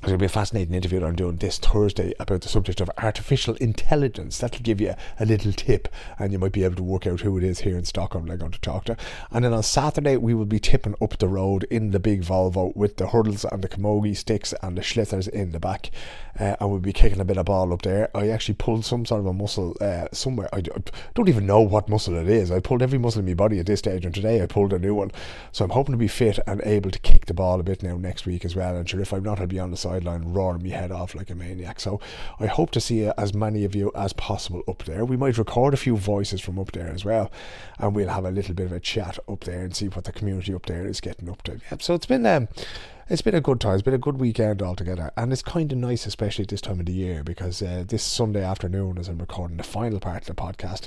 [0.00, 2.80] it's going to be a fascinating interview that I'm doing this Thursday about the subject
[2.80, 4.38] of artificial intelligence.
[4.38, 5.88] That'll give you a little tip,
[6.18, 8.32] and you might be able to work out who it is here in Stockholm that
[8.32, 8.96] I'm going to talk to.
[9.30, 12.74] And then on Saturday, we will be tipping up the road in the big Volvo
[12.74, 15.90] with the hurdles and the camogie sticks and the sliotars in the back.
[16.38, 18.08] Uh, and we'll be kicking a bit of ball up there.
[18.16, 20.48] I actually pulled some sort of a muscle uh, somewhere.
[20.54, 22.50] I don't even know what muscle it is.
[22.50, 24.78] I pulled every muscle in my body at this stage, and today I pulled a
[24.78, 25.12] new one.
[25.52, 27.98] So I'm hoping to be fit and able to kick the ball a bit now
[27.98, 28.76] next week as well.
[28.76, 31.30] And sure, if I'm not, I'll be on the sideline roaring my head off like
[31.30, 31.80] a maniac.
[31.80, 32.00] So
[32.38, 35.04] I hope to see as many of you as possible up there.
[35.04, 37.30] We might record a few voices from up there as well,
[37.78, 40.12] and we'll have a little bit of a chat up there and see what the
[40.12, 41.60] community up there is getting up to.
[41.70, 41.82] Yep.
[41.82, 42.48] So it's been um,
[43.08, 43.74] it's been a good time.
[43.74, 46.78] It's been a good weekend altogether, and it's kind of nice, especially at this time
[46.78, 50.36] of the year, because uh, this Sunday afternoon, as I'm recording the final part of
[50.36, 50.86] the podcast,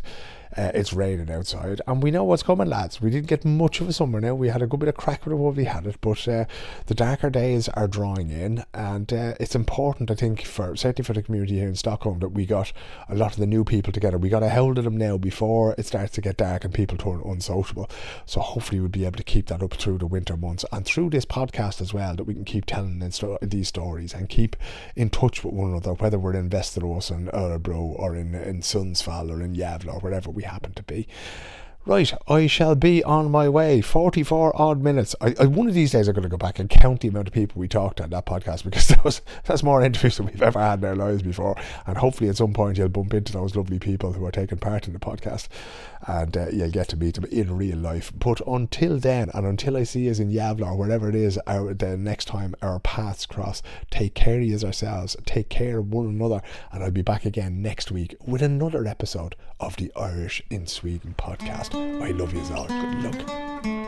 [0.58, 3.02] uh, it's raining outside, and we know what's coming, lads.
[3.02, 4.36] We didn't get much of a summer now.
[4.36, 6.46] We had a good bit of crack with it while we had it, but uh,
[6.88, 11.14] the darker days are drawing in, and uh, it's important, I think, for certainly for
[11.14, 12.72] the community here in Stockholm, that we got
[13.10, 14.18] a lot of the new people together.
[14.18, 16.98] We got a hold of them now before it starts to get dark and people
[16.98, 17.90] turn unsociable.
[18.26, 21.10] So hopefully we'll be able to keep that up through the winter months and through
[21.10, 23.00] this podcast as well, that we can keep telling
[23.42, 24.56] these stories and keep
[24.96, 29.32] in touch with one another, whether we're in Västerås and Örebro or in in Sundsvall
[29.32, 31.08] or in Gävle or wherever we happen to be.
[31.86, 33.82] Right, I shall be on my way.
[33.82, 35.18] 44 odd minutes.
[35.20, 37.28] I, I, one of these days I'm going to go back and count the amount
[37.28, 40.42] of people we talked on that podcast because that was, that's more interviews than we've
[40.42, 41.58] ever had in our lives before.
[41.86, 44.88] And hopefully at some point you'll bump into those lovely people who are taking part
[44.88, 45.50] in the podcast
[46.08, 48.14] and uh, you'll get to meet them in real life.
[48.18, 51.74] But until then, and until I see you in Gävle or wherever it is our,
[51.74, 53.62] the next time our paths cross,
[53.92, 57.92] take care of yourselves, take care of one another, and I'll be back again next
[57.92, 61.73] week with another episode of the Irish in Sweden podcast.
[61.74, 62.68] I love you all.
[62.68, 63.83] Good luck.